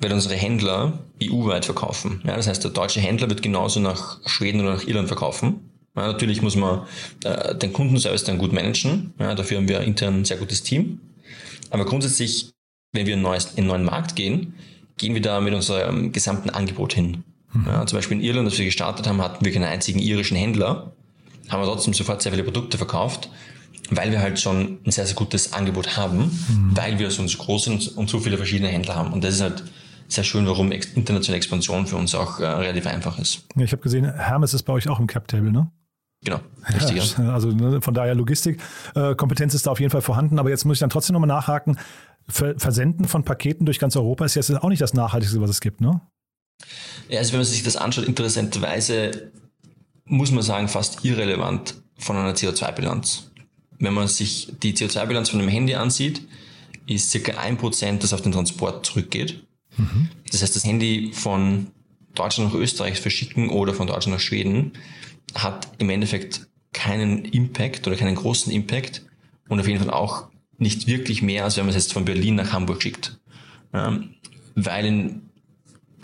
[0.00, 2.20] weil unsere Händler EU-weit verkaufen.
[2.24, 5.70] Ja, das heißt, der deutsche Händler wird genauso nach Schweden oder nach Irland verkaufen.
[5.96, 6.82] Ja, natürlich muss man
[7.24, 9.14] äh, den Kundenservice dann gut managen.
[9.18, 11.00] Ja, dafür haben wir intern ein sehr gutes Team.
[11.70, 12.52] Aber grundsätzlich,
[12.92, 14.54] wenn wir in, neues, in einen neuen Markt gehen,
[14.96, 17.24] gehen wir da mit unserem gesamten Angebot hin.
[17.52, 17.66] Mhm.
[17.66, 20.92] Ja, zum Beispiel in Irland, als wir gestartet haben, hatten wir keinen einzigen irischen Händler,
[21.48, 23.28] haben wir trotzdem sofort sehr viele Produkte verkauft
[23.90, 26.70] weil wir halt schon ein sehr, sehr gutes Angebot haben, mhm.
[26.74, 29.12] weil wir so groß sind und so viele verschiedene Händler haben.
[29.12, 29.64] Und das ist halt
[30.08, 33.44] sehr schön, warum internationale Expansion für uns auch äh, relativ einfach ist.
[33.56, 35.70] Ja, ich habe gesehen, Hermes ist bei euch auch im Cap-Table, ne?
[36.24, 36.40] Genau,
[36.72, 37.16] richtig.
[37.18, 38.60] Ja, also ne, von daher Logistik,
[38.94, 41.28] äh, Kompetenz ist da auf jeden Fall vorhanden, aber jetzt muss ich dann trotzdem nochmal
[41.28, 41.78] nachhaken.
[42.28, 45.80] Versenden von Paketen durch ganz Europa ist jetzt auch nicht das Nachhaltigste, was es gibt,
[45.80, 46.00] ne?
[47.08, 49.30] Ja, also wenn man sich das anschaut, interessanterweise
[50.06, 53.30] muss man sagen, fast irrelevant von einer CO2-Bilanz
[53.78, 56.22] wenn man sich die CO2-Bilanz von einem Handy ansieht,
[56.86, 59.44] ist circa ein Prozent, das auf den Transport zurückgeht.
[59.76, 60.08] Mhm.
[60.30, 61.68] Das heißt, das Handy von
[62.14, 64.72] Deutschland nach Österreich verschicken oder von Deutschland nach Schweden
[65.42, 69.02] hat im Endeffekt keinen Impact oder keinen großen Impact
[69.48, 70.28] und auf jeden Fall auch
[70.58, 73.18] nicht wirklich mehr, als wenn man es jetzt von Berlin nach Hamburg schickt.
[73.72, 74.14] Ähm,
[74.54, 75.20] weil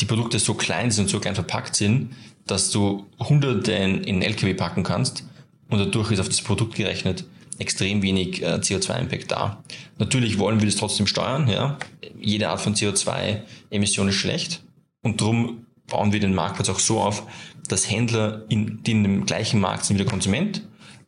[0.00, 2.14] die Produkte so klein sind und so klein verpackt sind,
[2.46, 5.24] dass du hunderte in, in LKW packen kannst
[5.68, 7.24] und dadurch ist auf das Produkt gerechnet
[7.58, 9.62] extrem wenig äh, CO2-Impact da.
[9.98, 11.48] Natürlich wollen wir das trotzdem steuern.
[11.48, 11.78] Ja?
[12.20, 14.62] Jede Art von CO2-Emission ist schlecht
[15.02, 17.24] und darum bauen wir den Marktplatz auch so auf,
[17.68, 20.62] dass Händler, in, die in dem gleichen Markt sind wie der Konsument,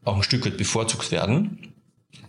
[0.04, 1.72] auch ein Stück weit bevorzugt werden.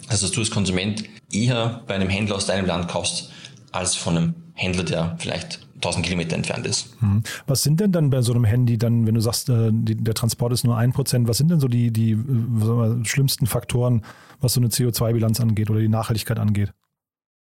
[0.07, 3.31] Also dass du als Konsument eher bei einem Händler aus deinem Land kaufst,
[3.71, 6.95] als von einem Händler, der vielleicht 1000 Kilometer entfernt ist.
[6.99, 7.23] Hm.
[7.47, 10.53] Was sind denn dann bei so einem Handy dann, wenn du sagst, äh, der Transport
[10.53, 14.03] ist nur ein Prozent, was sind denn so die, die äh, wir, schlimmsten Faktoren,
[14.39, 16.71] was so eine CO2-Bilanz angeht oder die Nachhaltigkeit angeht?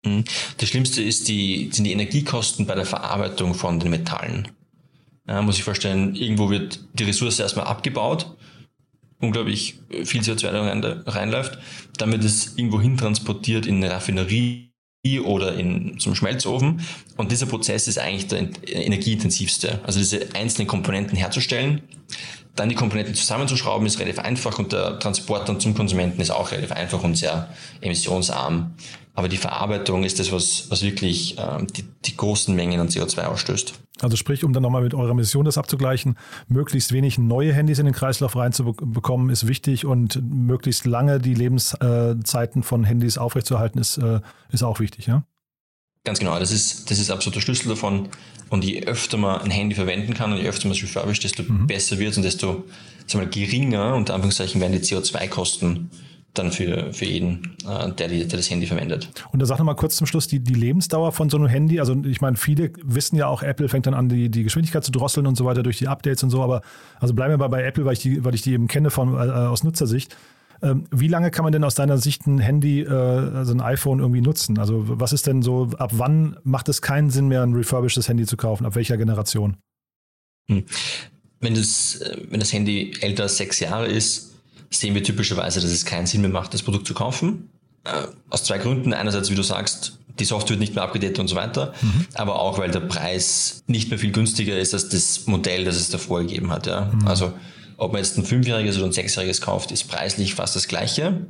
[0.06, 0.24] Hm.
[0.58, 4.48] Das Schlimmste ist die, sind die Energiekosten bei der Verarbeitung von den Metallen.
[5.32, 8.36] Ja, muss ich vorstellen, irgendwo wird die Ressource erstmal abgebaut,
[9.22, 11.58] unglaublich viel CO2 reinläuft,
[11.98, 14.74] damit es irgendwo hin transportiert in eine Raffinerie
[15.24, 16.82] oder in, zum Schmelzofen.
[17.16, 19.80] Und dieser Prozess ist eigentlich der energieintensivste.
[19.86, 21.82] Also diese einzelnen Komponenten herzustellen,
[22.56, 26.52] dann die Komponenten zusammenzuschrauben, ist relativ einfach und der Transport dann zum Konsumenten ist auch
[26.52, 27.50] relativ einfach und sehr
[27.82, 28.74] emissionsarm.
[29.14, 33.26] Aber die Verarbeitung ist das, was, was wirklich äh, die, die großen Mengen an CO2
[33.26, 33.74] ausstößt.
[34.02, 37.86] Also sprich, um dann nochmal mit eurer Mission das abzugleichen, möglichst wenig neue Handys in
[37.86, 44.22] den Kreislauf reinzubekommen, ist wichtig und möglichst lange die Lebenszeiten von Handys aufrechtzuerhalten, ist, äh,
[44.52, 45.24] ist auch wichtig, ja?
[46.04, 48.10] Ganz genau, das ist, das ist absolut der Schlüssel davon.
[48.50, 51.44] Und je öfter man ein Handy verwenden kann und je öfter man es refurbished, desto
[51.44, 51.68] mhm.
[51.68, 52.66] besser wird es und desto
[53.08, 55.90] sagen wir, geringer, unter Anführungszeichen, werden die CO2-Kosten
[56.34, 59.10] dann für, für jeden, äh, der, die, der das Handy verwendet.
[59.32, 61.80] Und da sag noch mal kurz zum Schluss die, die Lebensdauer von so einem Handy.
[61.80, 64.92] Also ich meine, viele wissen ja auch, Apple fängt dann an, die, die Geschwindigkeit zu
[64.92, 66.42] drosseln und so weiter durch die Updates und so.
[66.42, 66.62] Aber
[67.00, 69.14] also bleiben wir mal bei Apple, weil ich die, weil ich die eben kenne von,
[69.14, 70.16] äh, aus Nutzersicht.
[70.64, 74.00] Ähm, wie lange kann man denn aus deiner Sicht ein Handy, äh, also ein iPhone
[74.00, 74.60] irgendwie nutzen?
[74.60, 78.26] Also was ist denn so, ab wann macht es keinen Sinn mehr, ein refurbishedes Handy
[78.26, 78.66] zu kaufen?
[78.66, 79.58] Ab welcher Generation?
[80.50, 80.64] Hm.
[81.40, 82.00] Wenn, das,
[82.30, 84.36] wenn das Handy älter als sechs Jahre ist,
[84.70, 87.50] sehen wir typischerweise, dass es keinen Sinn mehr macht, das Produkt zu kaufen.
[87.84, 88.94] Äh, aus zwei Gründen.
[88.94, 92.06] Einerseits, wie du sagst, die Software wird nicht mehr abgedatet und so weiter, mhm.
[92.14, 95.90] aber auch, weil der Preis nicht mehr viel günstiger ist als das Modell, das es
[95.90, 96.68] davor gegeben hat.
[96.68, 96.92] Ja.
[96.94, 97.08] Mhm.
[97.08, 97.34] Also
[97.82, 101.26] ob man jetzt ein fünfjähriges oder ein sechsjähriges kauft, ist preislich fast das gleiche,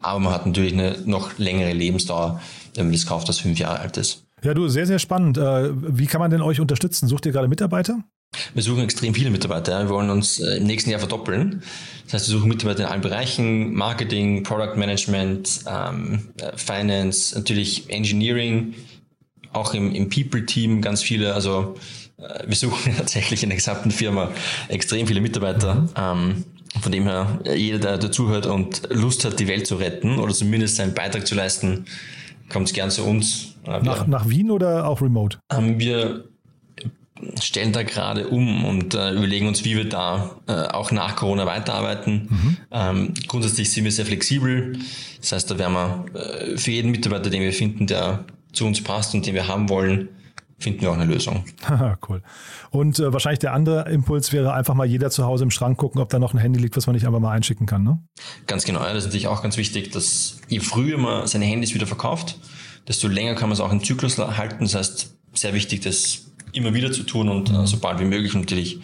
[0.00, 2.40] aber man hat natürlich eine noch längere Lebensdauer,
[2.74, 4.24] wenn man das kauft, das fünf Jahre alt ist.
[4.42, 5.38] Ja, du, sehr, sehr spannend.
[5.38, 7.06] Äh, wie kann man denn euch unterstützen?
[7.06, 8.02] Sucht ihr gerade Mitarbeiter?
[8.52, 9.84] Wir suchen extrem viele Mitarbeiter.
[9.84, 11.62] Wir wollen uns äh, im nächsten Jahr verdoppeln.
[12.06, 17.88] Das heißt, wir suchen Mitarbeiter in allen Bereichen, Marketing, Product Management, ähm, äh, Finance, natürlich
[17.90, 18.74] Engineering,
[19.52, 21.34] auch im, im People-Team ganz viele.
[21.34, 21.76] Also
[22.46, 24.30] wir suchen tatsächlich in der gesamten Firma
[24.68, 25.74] extrem viele Mitarbeiter.
[25.74, 25.88] Mhm.
[25.96, 26.44] Ähm,
[26.80, 30.76] von dem her, jeder, der dazuhört und Lust hat, die Welt zu retten oder zumindest
[30.76, 31.84] seinen Beitrag zu leisten,
[32.48, 33.54] kommt gern zu uns.
[33.66, 35.38] Nach, nach Wien oder auch remote?
[35.50, 36.24] Ähm, wir
[37.40, 41.46] stellen da gerade um und äh, überlegen uns, wie wir da äh, auch nach Corona
[41.46, 42.28] weiterarbeiten.
[42.28, 42.56] Mhm.
[42.70, 44.78] Ähm, grundsätzlich sind wir sehr flexibel.
[45.20, 48.82] Das heißt, da werden wir äh, für jeden Mitarbeiter, den wir finden, der zu uns
[48.82, 50.08] passt und den wir haben wollen,
[50.62, 51.44] finden wir auch eine Lösung.
[52.08, 52.22] cool.
[52.70, 56.00] Und äh, wahrscheinlich der andere Impuls wäre einfach mal jeder zu Hause im Schrank gucken,
[56.00, 58.02] ob da noch ein Handy liegt, was man nicht einfach mal einschicken kann, ne?
[58.46, 58.80] Ganz genau.
[58.80, 62.38] Ja, das ist natürlich auch ganz wichtig, dass je früher man seine Handys wieder verkauft,
[62.88, 64.64] desto länger kann man es auch im Zyklus halten.
[64.64, 68.34] Das heißt, sehr wichtig, das immer wieder zu tun und äh, so bald wie möglich
[68.34, 68.80] natürlich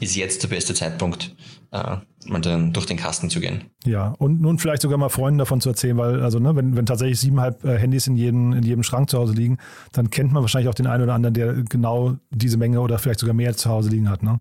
[0.00, 1.34] ist jetzt der beste Zeitpunkt,
[1.72, 1.96] äh,
[2.26, 3.64] mal dann durch den Kasten zu gehen.
[3.84, 6.86] Ja, und nun vielleicht sogar mal Freunden davon zu erzählen, weil, also, ne, wenn, wenn
[6.86, 9.58] tatsächlich siebeneinhalb äh, Handys in jedem, in jedem Schrank zu Hause liegen,
[9.92, 13.20] dann kennt man wahrscheinlich auch den einen oder anderen, der genau diese Menge oder vielleicht
[13.20, 14.40] sogar mehr zu Hause liegen hat, ne?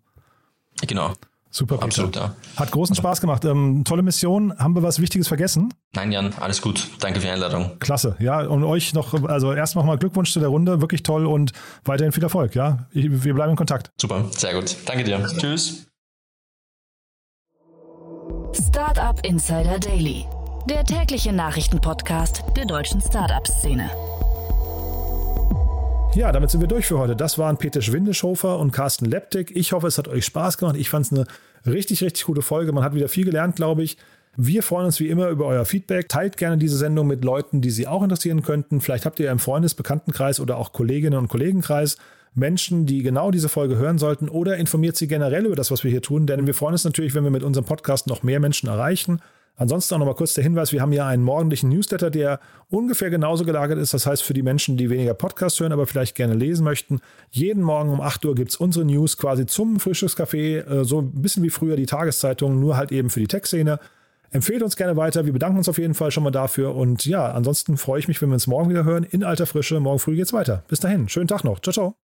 [0.88, 1.14] Genau.
[1.52, 1.86] Super, Peter.
[1.86, 2.36] Absolut, ja.
[2.58, 3.44] Hat großen Spaß gemacht.
[3.44, 4.58] Ähm, tolle Mission.
[4.60, 5.74] Haben wir was Wichtiges vergessen?
[5.96, 6.88] Nein, Jan, alles gut.
[7.00, 7.80] Danke für die Einladung.
[7.80, 8.16] Klasse.
[8.20, 10.82] Ja, und euch noch, also erst nochmal Glückwunsch zu der Runde.
[10.82, 11.54] Wirklich toll und
[11.86, 12.54] weiterhin viel Erfolg.
[12.54, 13.92] Ja, wir bleiben in Kontakt.
[14.00, 14.76] Super, sehr gut.
[14.86, 15.26] Danke dir.
[15.38, 15.88] Tschüss.
[18.54, 20.26] Startup Insider Daily,
[20.70, 23.90] der tägliche Nachrichtenpodcast der deutschen Startup-Szene.
[26.16, 27.16] Ja, damit sind wir durch für heute.
[27.16, 29.56] Das waren Peter Schwindeschofer und Carsten Leptik.
[29.56, 30.76] Ich hoffe, es hat euch Spaß gemacht.
[30.76, 31.26] Ich fand es eine
[31.66, 32.72] richtig, richtig gute Folge.
[32.72, 33.98] Man hat wieder viel gelernt, glaube ich.
[34.36, 36.10] Wir freuen uns wie immer über euer Feedback.
[36.10, 38.82] Teilt gerne diese Sendung mit Leuten, die Sie auch interessieren könnten.
[38.82, 41.98] Vielleicht habt ihr im Freundes-, Bekanntenkreis oder auch Kolleginnen und Kollegenkreis
[42.34, 45.92] Menschen, die genau diese Folge hören sollten oder informiert sie generell über das, was wir
[45.92, 46.28] hier tun.
[46.28, 49.20] Denn wir freuen uns natürlich, wenn wir mit unserem Podcast noch mehr Menschen erreichen.
[49.60, 52.40] Ansonsten auch nochmal kurz der Hinweis, wir haben ja einen morgendlichen Newsletter, der
[52.70, 53.94] ungefähr genauso gelagert ist.
[53.94, 57.62] Das heißt, für die Menschen, die weniger Podcasts hören, aber vielleicht gerne lesen möchten, jeden
[57.62, 61.44] Morgen um 8 Uhr gibt es unsere News quasi zum Frühstückscafé, äh, so ein bisschen
[61.44, 63.80] wie früher die Tageszeitung, nur halt eben für die Tech-Szene.
[64.32, 65.26] Empfehlt uns gerne weiter.
[65.26, 66.74] Wir bedanken uns auf jeden Fall schon mal dafür.
[66.76, 69.82] Und ja, ansonsten freue ich mich, wenn wir uns morgen wieder hören in alter Frische.
[69.82, 70.64] Morgen früh geht's weiter.
[70.70, 71.10] Bis dahin.
[71.10, 71.60] Schönen Tag noch.
[71.60, 72.00] Ciao, ciao.